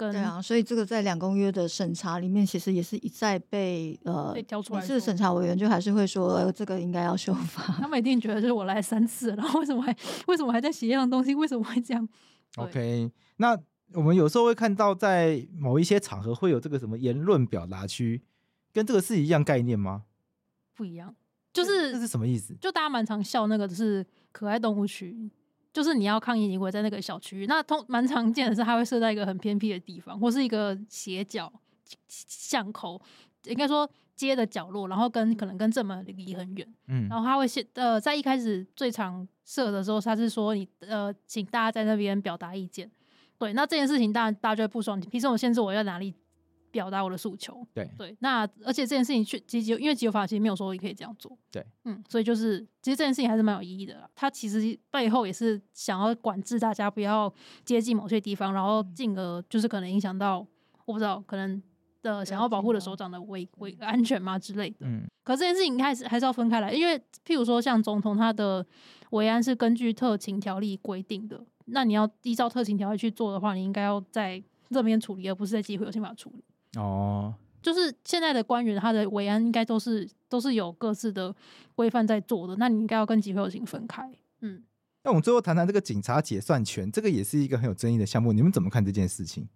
[0.02, 7.62] 跟对啊，所以这个在两公约的审查里面，其实也是一再被呃被挑出来每次说审查委员就还是会说、呃、这个应该要修法。
[7.78, 9.94] 他们一定觉得就是我来三次，然后为什么还
[10.26, 11.34] 为什么还在写一样东西？
[11.34, 12.08] 为什么会这样
[12.54, 13.58] 对？OK，那。
[13.94, 18.22] 我们有时候会看到，在某一些场合会有这个什么言论表达区，
[18.72, 20.04] 跟这个是一样概念吗？
[20.74, 21.14] 不一样，
[21.52, 22.56] 就是这是什么意思？
[22.58, 25.30] 就大家蛮常笑那个，就是可爱动物区，
[25.72, 27.46] 就是你要抗议，你会在那个小区域。
[27.46, 31.52] 那通蛮常见的是，它会设在一个很偏僻的地方，或是一个斜角
[32.08, 33.00] 巷口，
[33.44, 36.74] 应该说街的角落，然后跟可能跟正门离很远。
[36.88, 42.90] 嗯，然后他会先呃，在一开始最常设的时候，他是说你呃，请大家在那边表达意见。
[43.38, 45.00] 对，那这件事情当然大家就会不爽。
[45.00, 46.14] 你凭什么限制我要哪里
[46.72, 47.64] 表达我的诉求？
[47.72, 51.38] 对对，那而且这件事情去其实因为集邮法其实没有说你可以这样做。
[51.52, 54.10] 对，嗯，所以就是其实这件事情还是蛮有意义的啦。
[54.16, 57.32] 它其实背后也是想要管制大家不要
[57.64, 60.44] 接近某些地方，然后进而就是可能影响到
[60.86, 61.62] 我不知道可能
[62.02, 64.78] 的想要保护的首长的维维安全嘛之类的。
[64.80, 68.66] 嗯，可这件事情还是还是要分开来，因为譬如说像总统他的
[69.10, 71.44] 维安是根据特勤条例规定的。
[71.66, 76.42] 那你要依照特勤条例去做的话，你应该要在这边处理，而不是在集会游行法处理。
[76.76, 81.34] 哦，就是现在的官员他的维安应该都是都是有各自的
[81.74, 84.10] 规范在做的，那你应该要跟集会游行分开。
[84.40, 84.62] 嗯，
[85.04, 89.48] 那我们最后谈谈这个警察解散权，这个也是一个很有争议的项目，你们怎么看这件事情？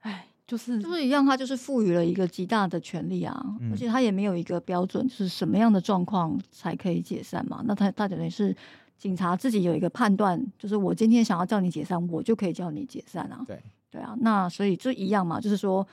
[0.00, 7.62] 哎，就是就是一样，他就是赋予了一个极大的权利啊，嗯、而且他也没有一个标准，就是什么样的状况才可以解散嘛？
[7.66, 8.56] 那他他等于是。
[8.98, 13.44] 警察自己有一个判断，就是我今天想要叫你解散，我就可以叫你解散啊。
[13.46, 13.62] 对
[13.96, 15.86] 对啊，那所以就一样嘛，就是说，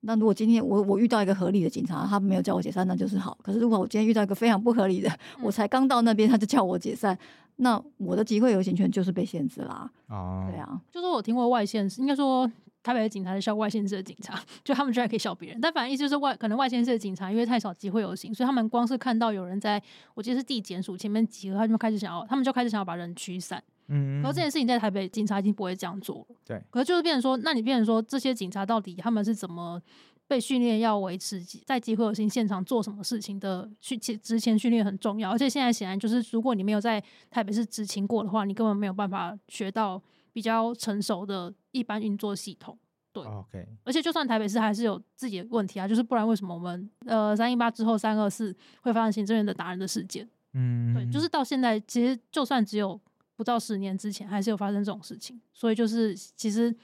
[0.00, 3.36] 那如果今天我我遇到一个合理的警察，他没有叫我解散，那就是好。
[3.42, 7.18] 可是如果我今天遇到一个非常不合理的， 嗯、我才刚到那边，他就叫我解散，
[7.56, 9.90] 那我的集会游行权就是被限制啦。
[10.08, 12.50] 哦，对啊，就是我听过外县市，应该说。
[12.80, 15.60] 台北的警察是笑外县市的警察， 就他们居然可以笑别人。
[15.60, 19.82] 但反正意思就是外可能外县市的警察因为太少集会游行，所以他们光是看到有人在
[20.14, 23.62] 我记得是地检署前面集合，他们就开始想要，他们就开始想要把人驱散。
[23.88, 26.36] 嗯，可是这件事情在台北警察已经不会这样做了。
[26.44, 29.80] 对，可是就是变成说，那你变成说这些警察到底他们是怎么
[30.26, 33.68] 被训练要维持在集会游行现场做什么事情的？
[33.80, 40.02] 去之前训练很重要，而且现在显然就是如果你没有在台北市执勤过的话，你根本没有办法学到。
[40.30, 42.78] 比较成熟的一般运作系统，
[43.12, 43.66] 对，OK。
[43.82, 50.28] 而且就算台北市还是有自己的问题啊，就是不然为什么我们呃三一八之后三二四会发生行政院的打人的事件？
[50.52, 53.00] 嗯，对，就是到现在其实就算只有
[53.38, 55.40] 不到十年之前，还是有发生这种事情。
[55.54, 56.74] 所以就是其实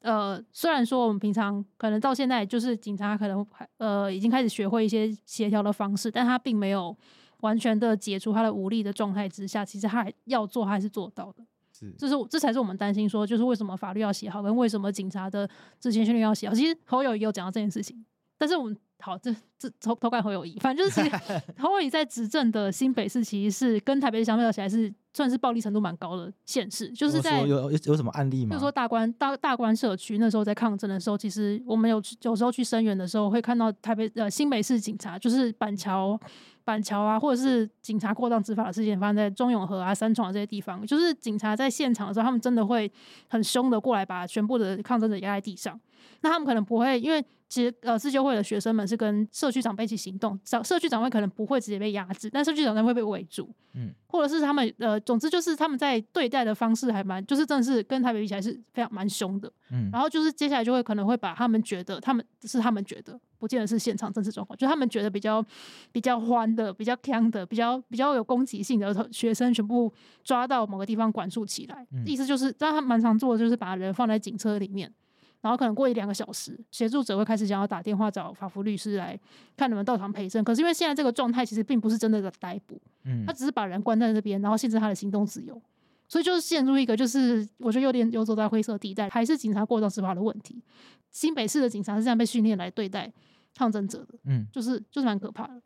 [0.00, 3.46] 呃，虽然说我们平常可能到现在就是警察可能
[3.76, 6.94] 呃已经开始学会一些协调的方式，但他并没有
[7.42, 11.44] 完全的解除他的无力的状态之下，其实他还要做，他还是做到的。
[11.72, 15.48] 是这是这才是我们担心说，就是为什么法律要写好，跟为什么警察的
[15.78, 16.54] 之前训练要写好。
[16.54, 18.04] 其实侯友也有讲到这件事情，
[18.36, 21.16] 但是我们好，这这偷偷看侯友谊，反正就是其实
[21.58, 28.50] 侯友宜在执政的新北市，其实是跟台北市相比起来是算是暴力程度蛮高的县市，就是在有有有什么案例吗？
[28.50, 36.18] 就是说大关大大关社区那时候在抗争的时候，其实我们有有时候去声援的时候，会看到台北呃新北市警察，就是板桥
[36.64, 42.90] 板桥啊，或者是警察过当执法的事件发生在中永和啊、三重这些地方，就是警察在现场的时候，他们真的会
[43.28, 45.78] 很凶的过来把全部的抗争者压在地上，
[46.20, 47.24] 那他们可能不会因为。
[47.50, 65.44] 其实，呃，自救会的学生们是跟社区长辈一起行动，长社区长辈可能不会直接被压制，但社区长辈会被围住，嗯，或者是他们，呃，总之就是他们在对待的方式还蛮，就是真的是跟台北比起来是非常蛮凶的，嗯，然后就是接下来就会可能会把他们觉得他们是他们觉得，不见得是现场政治状况，就他们觉得比较
[65.90, 69.92] 比较欢的、比较强的、比较比较有攻击性的学生全部
[70.22, 74.94] 抓到某个地方管束起来，嗯，意思就是，但他蛮常做的就是把人放在警车里面。
[75.40, 79.18] 然后可能过一两个小时，协助者会开始想要打电话找法服律师来
[79.56, 80.44] 看能不能到场陪证。
[80.44, 85.60] 可是因为现在这个状态其实并不是真的的逮捕，嗯，他只是把人关在那边，然后限制他的行动自由，
[86.06, 90.62] 所以就是陷入一个就是我觉得有点游走在灰色地带，还是警察过当执法的问题。
[91.10, 93.10] 新北市的警察是这样被训练来对待
[93.56, 95.62] 抗争者的，嗯，就是就是蛮可怕的。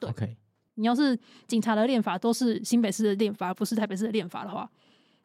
[0.00, 0.36] 对，Okay.
[0.74, 4.68] 你要是警察的练法都是新北市的练法，不是台北市的练法的话。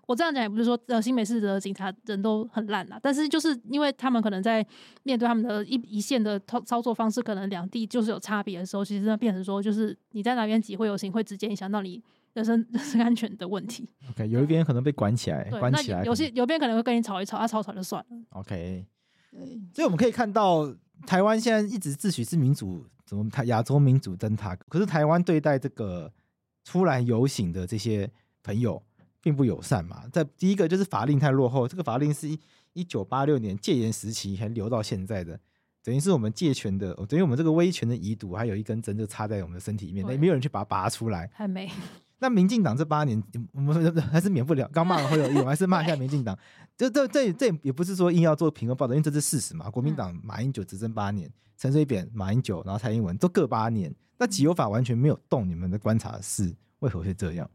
[0.09, 4.65] 我这样讲也不是说呃新北市的警察人都很烂啦，但是就是因为他们可能在
[5.03, 12.01] 面对他们的一一线的操操作方式，可能两地就是有差别的时候，其实那变成说就是你在哪边集会游行会直接影响到你
[12.33, 13.87] 人身 人身安全的问题。
[14.09, 18.17] OK，有一边可能被管起来，对关起来，有些有边可能会跟你吵一吵，啊吵吵就算了。
[18.31, 18.83] OK，
[19.29, 20.73] 对，所以我们可以看到
[21.05, 26.11] 台湾现在一直自诩是民主，怎么台亚洲民主灯塔，可是台湾对待这个
[26.63, 28.09] 出来游行的这些
[28.41, 28.81] 朋友。
[29.21, 30.03] 并不友善嘛。
[30.11, 32.39] 在第一个就是法令太落后，这个法令是一
[32.73, 35.39] 一九八六年戒严时期还留到现在的，
[35.83, 41.69] 等于是我们戒权的，等于我们这个威权的遗毒，还有一根针就插在我们的身体里面，那也没有人去把它拔出来，还没。
[42.21, 43.21] 那民进党这八年，
[43.53, 46.37] 我们 还是免不了，刚骂了会有用，还是骂一下民进党。
[46.75, 49.69] 这这这这也不是说硬要做评论报道，因为这是事实嘛。
[49.69, 57.49] 国民党马英九执政八年，陈水扁、马英九，然后蔡英文都各八年，那集邮法完全没有动你们的观察是，为何会这样？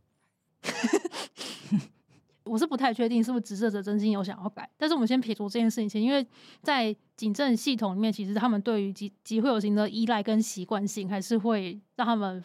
[2.44, 6.26] 我是不太确定是不是执政者真心有想要改，但是我们先撇除这件事情先，因为
[6.60, 12.44] 在警政系统里面，其实他们对于集集会游行的依赖跟习惯性，还是会让他们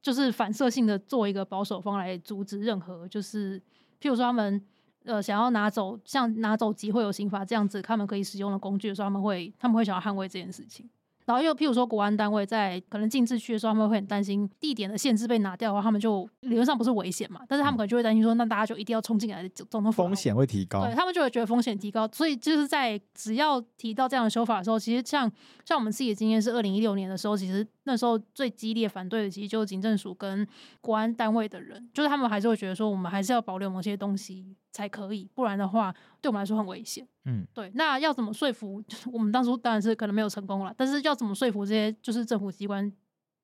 [0.00, 3.60] 就是反射性的做一个保守方来阻止任何，就是
[4.00, 4.64] 譬如说他们
[5.04, 10.88] 呃想要拿走像拿走集会游行法这样子他们可以使用的工具的时候，他们会他们会想要捍卫这件事情。
[11.26, 25.30] 然后又譬如说，国安单位在可能禁制区的时候，他们会很担心地点的限制被拿掉的话，他们就理论上不是危险嘛，但是他们可能就会担心说，那大家就一定要冲进来，总统风险会提高，对他们就会觉得风险提高，所以就是在只要提到这样的修法的时候，其实像
[25.64, 30.46] 像我们自己的经验是，二零一六年的时候，其实那时候最激烈反对的，其实就是警政署跟
[30.80, 37.06] 国安单位的人，就是他们还是会觉得说，我们还是要保留某些东西才可以，不然的话对我们来说很危险。
[37.24, 38.82] 嗯，对，那要怎么说服？
[39.12, 42.92] 我们当初当然是可能没有成功了，但是要怎么说服这些就是政府机关，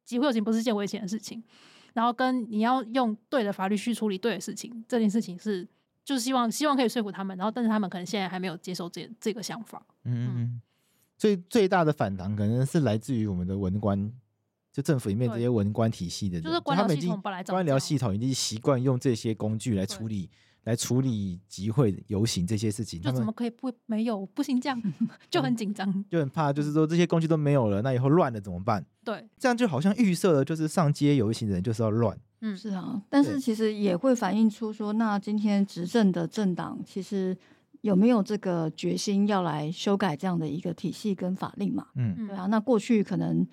[0.05, 1.43] 集会游行不是件危险的事情，
[1.95, 5.67] 然后跟你要用对的法律去处理对的事情，这件事情是
[6.05, 9.81] 就是希望希望可以说服他们，然后但是他们可能现在还没有接受这这个想法。
[10.05, 10.61] 嗯嗯嗯，
[11.17, 14.13] 最最大的反弹可能是来自于我们的文官，
[14.73, 20.31] 就政府里面这些文官体系的人，就是官僚系统本来官僚系统已经习惯用这些工具来处理。
[20.65, 24.81] 来处理集会游行这些事情，就怎么可以不没有不行这样，
[25.29, 28.87] 就很紧张，就很怕， 就是说这些工具都没有了，那以后乱了怎么办？
[29.03, 32.17] 对，这样就好像预设了，就是上街游行的人就是要乱。
[32.43, 37.37] 嗯，是啊，但是其实也会反映出说，那今天执政的政党其实
[37.81, 41.89] 有没有这个决心要来修改这样的一个体系跟法令嘛？
[41.97, 43.45] 嗯，对啊，那过去可能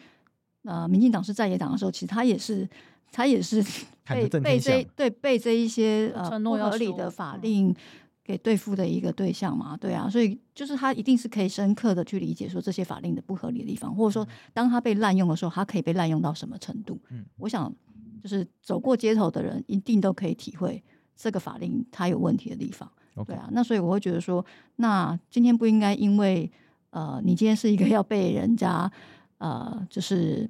[0.64, 2.68] 呃，民进党是在野党的时候，其实他也是。
[3.12, 3.60] 他也是
[4.06, 7.76] 被被这对被这一些呃不合理的法令
[8.24, 17.02] 给对付的一个对象嘛，对啊，所以就是他一定是可以深刻的去理解说这些法令的不合理的地方，或者说当他被滥用的时候，他可以被滥用到什么程度？
[17.10, 17.74] 嗯，我想
[18.22, 20.84] 就是走过街头的人一定都可以体会
[21.16, 22.88] 这个法令它有问题的地方。
[23.26, 24.46] 对啊，那所以我会觉得说，
[24.76, 26.52] 那今天不应该因为
[26.92, 28.92] 呃你今天是一个要被人家
[29.40, 30.50] 呃就是。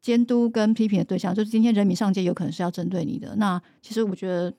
[0.00, 3.34] 监督跟批评的对象，就是今天人民上街有可能是要针对你的。
[3.34, 4.54] 那其实我觉得，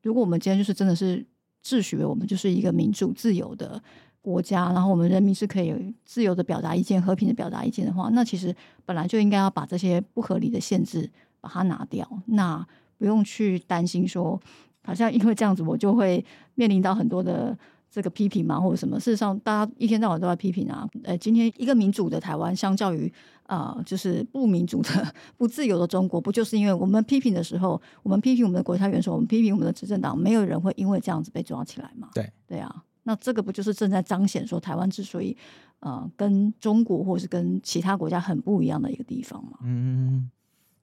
[0.00, 1.26] 如果我们今天就是真的是
[1.60, 3.82] 自诩为我们就是一个民主自由的
[4.22, 8.54] 国家，然后我们人民是可以自由的表达意见、和平的表达意见的话，那其实
[8.86, 12.08] 本来就应该要把这些不合理的限制把它拿掉。
[12.26, 12.64] 那
[12.96, 14.40] 不用去担心说，
[14.84, 16.24] 好像因为这样子我就会
[16.54, 17.58] 面临到很多的
[17.90, 18.98] 这个批评嘛，或者什么？
[19.00, 20.88] 事实上，大家一天到晚都在批评啊。
[21.02, 23.12] 呃，今天一个民主的台湾，相较于
[23.44, 32.08] 啊、呃，就是不民主的、不自由的中国，不就是因为我们批评的时候，我们批评我们的国家元首，我们批评我们的执政党，没有人会因为这样子被抓起来嘛？
[32.14, 32.84] 对，对啊。
[33.02, 35.36] 那这个不就是正在彰显说台湾之所以
[35.80, 39.58] 呃跟中国或是跟其他国家很不一样的一个地方嘛？
[39.64, 40.30] 嗯，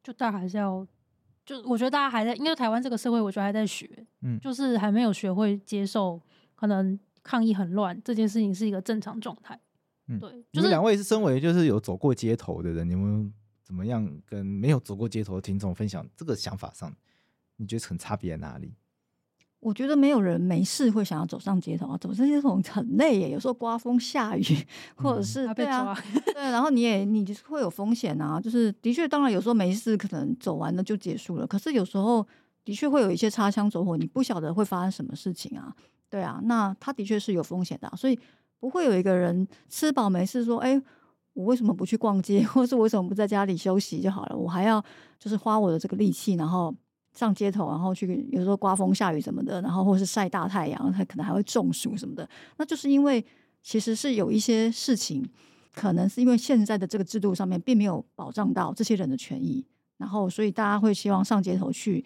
[0.03, 0.86] 就大家还是要，
[1.45, 3.89] 就我觉得大家还在，因为台湾这个社会，我觉得还在学，
[4.24, 6.20] 嗯，就是还没有学会接受。
[6.58, 9.58] 可能抗议很乱，这件事情是一个正常状态。
[10.08, 10.43] 嗯，对。
[10.51, 13.32] 你们两位是身为就是有走过街头的人，你们
[13.64, 16.93] 怎么样跟没有走过街头的听众分享这个想法上？
[17.58, 18.74] 你觉得很差别在哪里？
[19.60, 24.43] 我觉得没有人没事会想要走上街头啊，走上街头很累耶，有时候刮风下雨，
[24.95, 28.39] 或者是、嗯、对啊，对，然后你也你就是会有风险啊。
[28.39, 31.47] 就是的确，当然有时候没事，可能走完了就结束了。
[31.47, 32.26] 可是有时候
[32.64, 35.76] 的确会有一些擦枪走火，你不晓得会发生什么事情啊。
[36.10, 38.18] 对啊，那他的确是有风险的，所以
[38.60, 40.82] 不会有一个人吃饱没事说：“哎，
[41.34, 44.36] 我为什么不去逛街，或是我为什么不在家里休息就好了？
[44.38, 44.84] 我还要
[45.20, 46.74] 就是花我的这个力气，然后
[47.14, 52.28] 上街头，然后去有时候刮风下雨什么的，然后或是晒大太阳，他可能还会中暑什么的。
[52.58, 53.24] 那就是因为
[53.62, 55.28] 其实是有一些事情，
[55.76, 59.66] 可能是因为现在的这个制度上面并没有保障到这些人的权益，
[59.97, 62.05] 然后所以大家会希望上街头去。”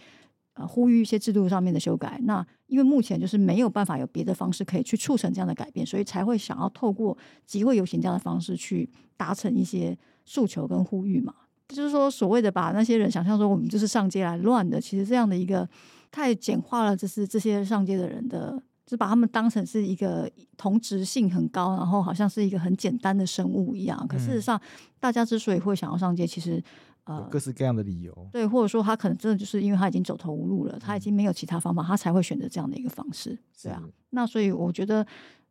[0.54, 2.20] 呃，呼吁一些制度上面的修改。
[2.26, 11.34] 那因为目前就是没有办法有别的方式可以去促成这样的改变，所以才会想要透过集会游行这样的方式去达成一些诉求跟呼吁嘛。
[11.70, 15.68] 就是说，所谓的把那些人想象说我们就是上街来乱的，其实这样的一个
[16.12, 24.06] 太简化了，就是这些上街的人的，就把他们当成是一个同质性很高，然后好像是一个很简单的生物一样。
[24.06, 24.60] 可事实上，
[24.99, 26.62] 大家之所以会想要上街，其实。
[27.06, 33.82] 呃，各式各样的理由，对，或者说他可能真的就是因为他已经走投无路了，他已经没有其他方法，他才会选择这样的一个方式，对啊。
[34.12, 35.06] 那所以我觉得，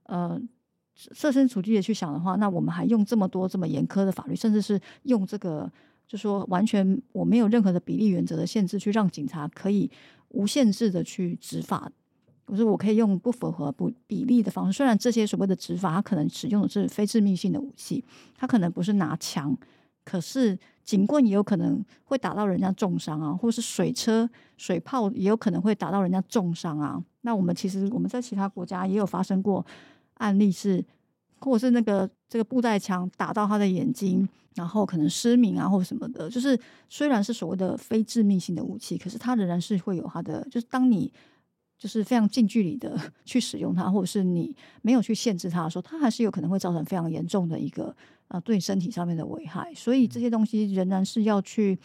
[0.05, 0.41] 呃，
[0.95, 5.71] 设身处地的去想的话，那我们还用这么多这么严苛的法律，甚至是用这个，
[6.07, 9.91] 就说完全我没有任何的比例原则的限制，去让警察可以
[10.29, 11.91] 无限制的去执法。
[12.47, 18.05] 我说我可以用不符合不比例的方式，虽然这些所谓的执法，他可能使用的是非致命性的武器，
[18.37, 19.57] 他可能不是拿枪。
[20.05, 27.03] 可是警棍也有可能会打到人家重伤啊，或是水车、水炮也有可能会打到人家重伤啊。
[27.21, 29.65] 那我们其实我们在其他国家也有发生过
[30.15, 30.85] 案例是，
[31.39, 36.29] 或者是那个这个布袋枪打到他的眼睛，然后可能失明啊，或什么的。
[36.29, 41.13] 就是虽然是所谓的非致命性的武器，可是它仍然是会有它的，就是当你
[41.81, 47.97] 就是非常近距离的 去使用它，或者是你没有去限制它的时候，它还是有可能会造成非常严重的一个。
[48.29, 51.77] 啊，对身体上面的危害，所以这些东西仍然是要去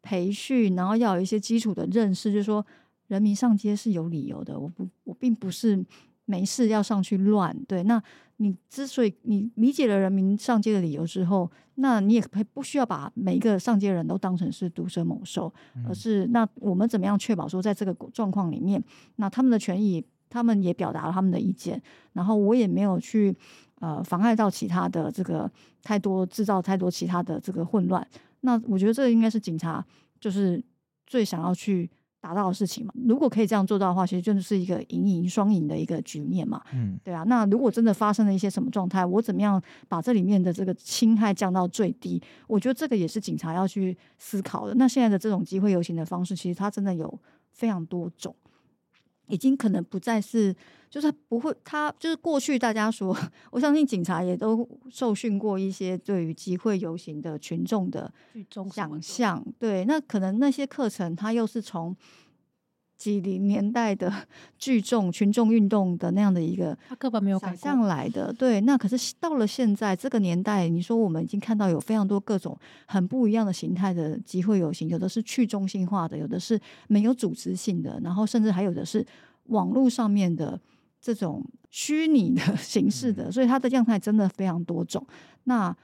[0.00, 2.64] 培训，然后要有一些基础的认识，就是说
[3.08, 4.58] 人民上街是有理由的。
[4.58, 5.84] 我不，我并不是
[6.24, 7.54] 没事要上去乱。
[7.68, 8.02] 对，那
[8.36, 15.52] 你之所以你理解了人民上街的理由之后，那你也不需要把每一个上街的人都当成是毒蛇猛兽，
[15.86, 18.82] 而是那我们怎么样确保说，在这个状况里面，
[19.16, 21.80] 那他们的权益，他们也表达了他们的意见，
[22.12, 23.36] 然后我也没有去。
[23.80, 25.50] 呃，妨碍到其他的这个
[25.82, 28.06] 太多，制造太多其他的这个混乱。
[28.40, 29.84] 那我觉得这个应该是警察
[30.18, 30.62] 就是
[31.06, 31.90] 最想要去
[32.24, 32.94] 达到的事情嘛。
[33.06, 36.62] 如果可以这样做到的话，其实就是一个赢赢双赢的一个局面嘛。
[36.72, 37.22] 嗯，对啊。
[37.24, 42.22] 那如果真的发生了一些什么状态，我怎么样把这里面的这个侵害降到最低？
[42.46, 44.74] 我觉得这个也是警察要去思考的。
[44.76, 47.20] 那现在的这种机会游行的方式，其实它真的有
[47.52, 48.34] 非常多种。
[49.26, 50.54] 已经可能不再是，
[50.90, 53.16] 就是不会，他就是过去大家说，
[53.50, 58.12] 我相信警察也都受训过一些对于集会游行的群众的
[58.72, 61.96] 想象，对，那可能那些课程他又是从。
[62.96, 64.10] 几零年代的
[64.58, 68.32] 聚众群众运动的那样的一个，他根本没有想象来的。
[68.32, 79.04] 对，那可是到了现在这个年代，你说我们已经看到有非常多各种很不一样的形态的集会游行，有的是去中心化的，有的是没有组织性的，然后甚至还有的是
[79.46, 80.58] 网络上面的
[81.00, 85.04] 这种虚拟的 形式的，所以它的样态真的非常多种。
[85.44, 85.76] 那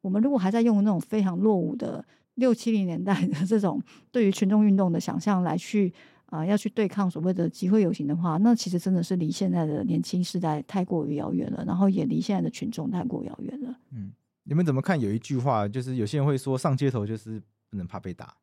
[0.00, 2.02] 我们如果还在用那种非常落伍的
[2.36, 3.82] 六七零年代的这种
[4.12, 5.92] 对于群众运动的想象来去。
[6.34, 13.78] 啊、要去对抗所谓的集会游行的话，那其实真的是离现在的年轻时代太过于遥远了，然后也离现在的群众太过遥远了。
[13.92, 14.12] 嗯，
[14.42, 15.00] 你们怎么看？
[15.00, 18.34] 有一句话，就是有些人会说，上街头就是不能怕被打，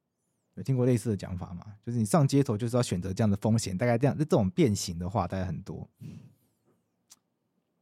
[0.56, 1.66] 有听过类似的讲法吗？
[1.86, 5.90] 就是你上街头就是要选择这样的风险，大概这样，这种变形的话，大概很多。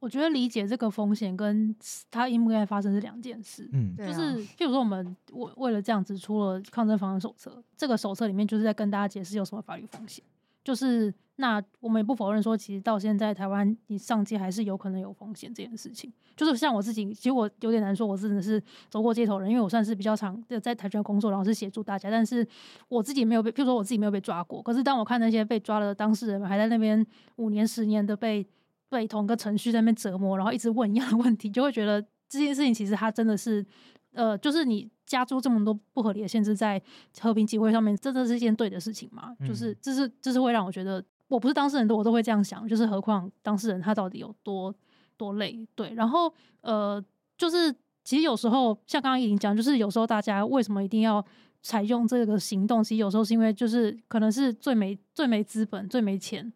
[0.00, 1.74] 我觉得理解这个风险跟
[2.10, 3.68] 它应不应该发生是两件事。
[3.72, 10.24] 嗯，就是譬如说我们为为了这样子出了抗争防治手册，这个手册里面就是在跟大家解释有什么法律风险。
[10.64, 16.12] 就是那我们也不否认说，其实到现在台湾你上街还是有可能有风险这件事情。
[16.36, 22.46] 就是像我自己，其实我有点难说，我真的是走过街头人，因为我算是比较常在台湾工作，然后是协助大家，但是
[22.88, 24.62] 我自己没有被，譬如说我自己没有被抓过。
[24.62, 27.04] 可是当我看那些被抓了的当事人们还在那边
[27.36, 28.46] 五年、十年的被
[28.90, 33.64] 被同个程序在那边折磨，然后一直问一样的问题，就会觉得这件事情其实它真的是。
[34.12, 36.82] 呃，就是你加诸这么多不合理的限制在
[37.20, 39.32] 和平集会上面，真的是一件对的事情吗？
[39.38, 42.66] 嗯、就是这是这是会让我觉得，我不是当事人的，我都会这样想。
[42.66, 44.74] 就是何况当事人他到底有多
[45.16, 45.64] 多累？
[45.76, 47.00] 对，然后呃，
[47.38, 47.72] 就是
[48.02, 51.24] 其实有时候像刚刚已经讲，就是有时候大家为什么一定要
[51.62, 52.82] 采用这个行动？
[52.82, 56.52] 其实有时候是因为就是可能是最没最没资本、最没钱。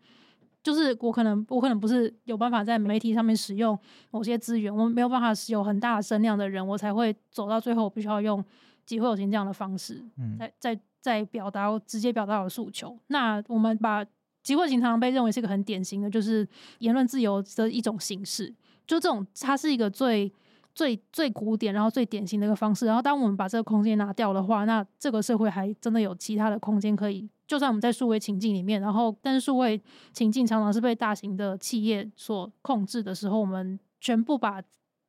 [0.65, 3.79] 就是我可能我可能不是有办法在媒体上面使用
[4.11, 8.43] 某些资源，我没有办法使用很大的声量的人，我才会走到最后，我必须要用
[8.87, 10.03] 集会游行这样的方式，
[10.39, 12.99] 在在在表达直接表达我的诉求。
[13.09, 14.03] 那我们把
[14.43, 18.49] 集会游行常常被认为是一个很典型的，就是言论自由的一种形式，
[18.87, 20.33] 就这种它是一个最
[20.75, 22.87] 最最古典，然后最典型的一个方式。
[22.87, 27.29] 然后当我们把这个空间拿掉的话，那这个社会还真的有其他的空间可以。
[27.47, 29.81] 就算我们在数位情境里面，然后但是数位
[30.13, 34.63] 情境常常是被大型的企业所控制的时候，我们全部把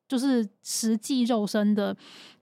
[0.07, 1.95] 就是实际肉身的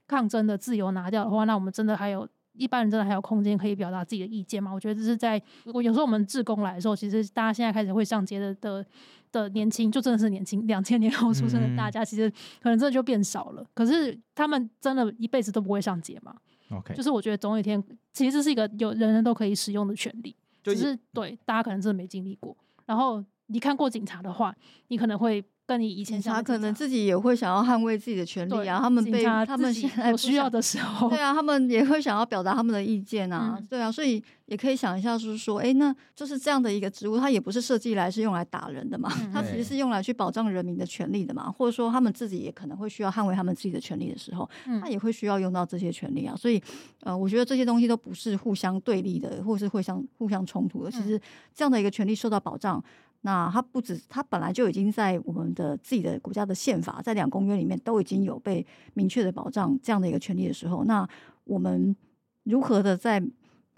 [0.06, 4.72] 抗争的自由拿掉的话，那我们真的还有一般人真的还有空间可以表达自己的意见吗？
[4.72, 8.84] 我觉得这是在我有时候我们志工来的时候，其实大家现在开始会上街的的
[9.32, 12.30] 的年轻，就真的是年轻两千年后出生的大家，其实
[12.62, 13.64] 可能真的就变少了。
[13.74, 16.34] 可是他们真的一辈子都不会上街吗
[16.70, 16.94] ？Okay.
[16.94, 17.82] 就是我觉得总有一天，
[18.12, 22.56] 其实这是一个有人人都可以使用的权利，就只是对大家可能真的没经历过。
[22.86, 24.54] 然后你看过警察的话，
[24.88, 25.44] 你可能会。
[25.66, 44.46] 跟你以前警察可能自己也会想要捍卫自己的权利啊，他们被他们现在需要的时 候，对啊，他们也会想要表达他们的意见啊，嗯、对啊，所以也可以想一下，就是说，哎、欸，那就是这样的一个职务，它也不是设计来是用来打人的嘛，它其实是用来去保障人民的权利的嘛，或者说他们自己也可能会需要捍卫他们自己的权利的时候，
[44.82, 46.62] 他也会需要用到这些权利啊，所以
[47.00, 51.18] 呃，我觉得这些东西都不是互相对立的，或是互相互相冲突的，其实
[51.54, 52.84] 这样的一个权利受到保障。
[53.26, 61.08] 那它不止，它本来就已经在我们的自己的国家的宪法，在两公约里面都已经有被明确的保障这样的一个权利的时候，那
[61.44, 61.96] 我们
[62.42, 63.22] 如何的在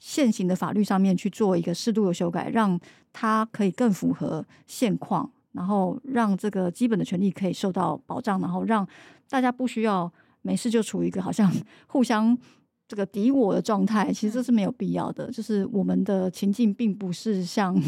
[0.00, 2.78] 现行的法律上面去做一个适度的修改，让
[3.12, 8.84] 它可以更符合现况，然后让这个基本的权利可以受到保障，然后让
[9.30, 10.12] 大家不需要
[10.42, 11.48] 没事就处于一个好像
[11.86, 12.36] 互相
[12.88, 15.30] 这个敌我的状态，其实这是没有必要的。
[15.30, 17.80] 就是我们的情境并不是像。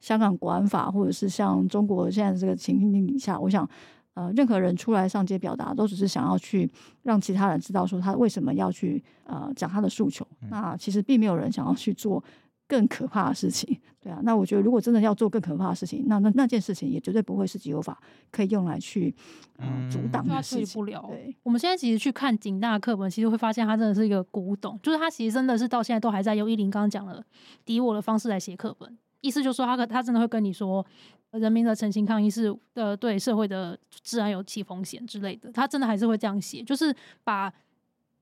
[0.00, 3.68] 香港国安法，或者是像中国现在这个情境底下，我想，
[4.14, 6.70] 呃，任何人出来上街表达，都只是想要去
[7.02, 10.26] 让其他人知道说他为什么要去呃讲他的诉求。
[10.50, 12.22] 那其实并没有人想要去做
[12.66, 14.20] 更可怕的事情，对啊。
[14.22, 17.98] 那我觉得，如果真的要做更可怕的事情，那那那件事情也绝对不会是集邮法
[18.30, 19.14] 可以用来去
[19.56, 20.74] 呃阻挡的事情。
[20.74, 21.02] 不了。
[21.08, 27.24] 对，我们现在其实去看警大课本，其实会发现它真的是一个古董，就是它其实真的是到现在都还在用依林刚刚讲的
[27.64, 28.98] 敌我的方式来写课本。
[29.20, 30.84] 意思就是说，他他真的会跟你说，
[31.32, 37.52] 人民的诚信抗议是呃对社会的治安有起风险之类的，他真的还是会这样写，就是把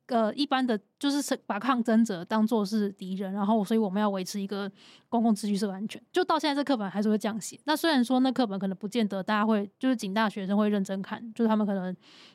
[0.06, 4.70] 呃一般的，就是把抗争者当做是敌人，然后所以我们要维持一个
[5.08, 6.02] 公共秩序、社会安全。
[6.10, 7.60] 就到现在这课本还是会这样写。
[7.64, 11.94] 那虽然说那课本可能不见得大家会，就是警大学生会认真看，就是他们可能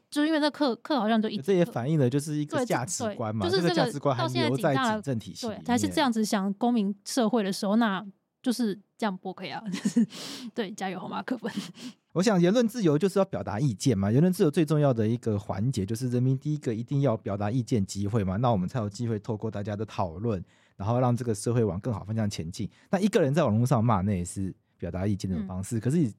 [0.09, 8.05] 就是因为那课课好像就一直这也反映了就是一个价值观嘛，就是这个价值观还留在警政体系，对，还是这样子想公民社会的时候那。
[8.41, 10.07] 就是这样播可以啊， 就是
[10.53, 11.21] 对，加油好吗？
[11.21, 11.51] 课本。
[12.13, 20.43] 我想言论自由就是要表达意见嘛，言论自由最重要的一个环节就是人民第一个一定要表达意见机会嘛，那我们才有机会透过大家的讨论，
[20.75, 22.69] 然后让这个社会往更好方向前进。
[22.89, 26.11] 那一个人在网络上骂，那也是表达意见的方式，嗯、可是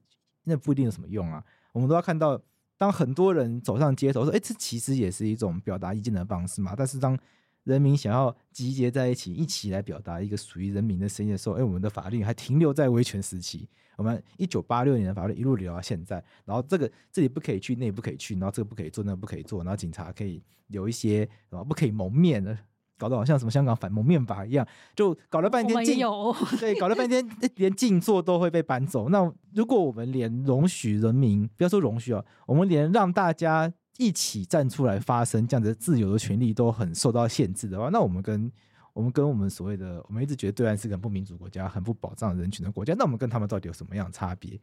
[0.45, 1.43] 那不一定有什么用啊。
[1.73, 2.41] 我们都要看到，
[2.75, 6.73] 当很多人走上街头说，哎，这其实也是一种表达意见的方式嘛。
[6.75, 7.15] 但是当
[7.63, 13.67] 人民想要集结在一起，一起来表达一个属于人民的声音的时候，哎，我们的法律还停留在威权时期。
[13.95, 22.57] 我们一九八六年的法律一路留到现在，然后这个这里不可以去，那里不可以去，然后这个不可以做，那个不可以做，然后警察可以有一些，然后不可以蒙面的，
[22.97, 27.23] 搞得好像什么香港反蒙面法一样，就搞了半天静，有 对，搞了半天
[27.55, 29.09] 连静坐都会被搬走。
[29.09, 33.71] 那如果我们连容许人民，不要说容许啊，我们连让大家。
[33.97, 38.51] 一起站出来发声，这样子自由的权利都很受到限制的话，那我们跟
[38.93, 44.59] 我们跟我们所谓的，我们一直觉得对岸是个不民主国家，很不保障人权的国家，那我们跟他们到底有什么样的差别？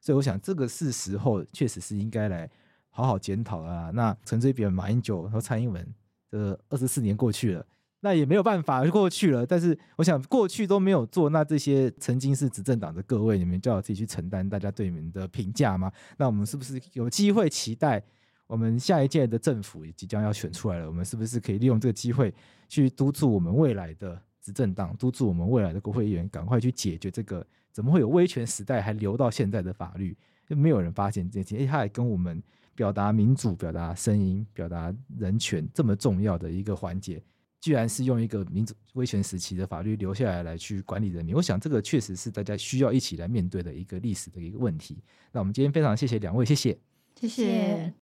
[0.00, 2.50] 所以我想，这个是时候确实是应该来
[2.88, 3.90] 好好检讨啊。
[3.92, 5.94] 那陈水扁、马英九和蔡英文，
[6.30, 7.66] 这二十四年过去了，
[8.00, 9.44] 那也没有办法就过去了。
[9.44, 15.92] 但是我想过去都没有做，那这些曾经是执政党的各位，你们就要自己去承担大家对你们的评价吗？
[16.16, 18.02] 那我们是不是有机会期待
[18.50, 20.88] 我们下一届的政府也即将要选出来了？
[20.88, 22.34] 我们是不是可以利用这个机会
[22.68, 27.46] 去督促我们未来的执政党，督促我们未来的国会议员赶快去解决这个？
[27.70, 30.16] 怎么会有威权时代还留到现在的法律？
[30.48, 31.58] 就没有人发现这些？
[31.58, 32.42] 而且，他还跟我们
[32.74, 37.22] 表达民主、表达声音、表达人权这么重要的一个环节。
[37.60, 44.98] 居然是用一个民主威权时期的法律留下来来去管理人民，我想这个确实是大家需要一起来面对的一个历史的一个问题。
[45.30, 46.76] 那我们今天非常谢谢两位，谢谢，
[47.14, 48.09] 谢谢。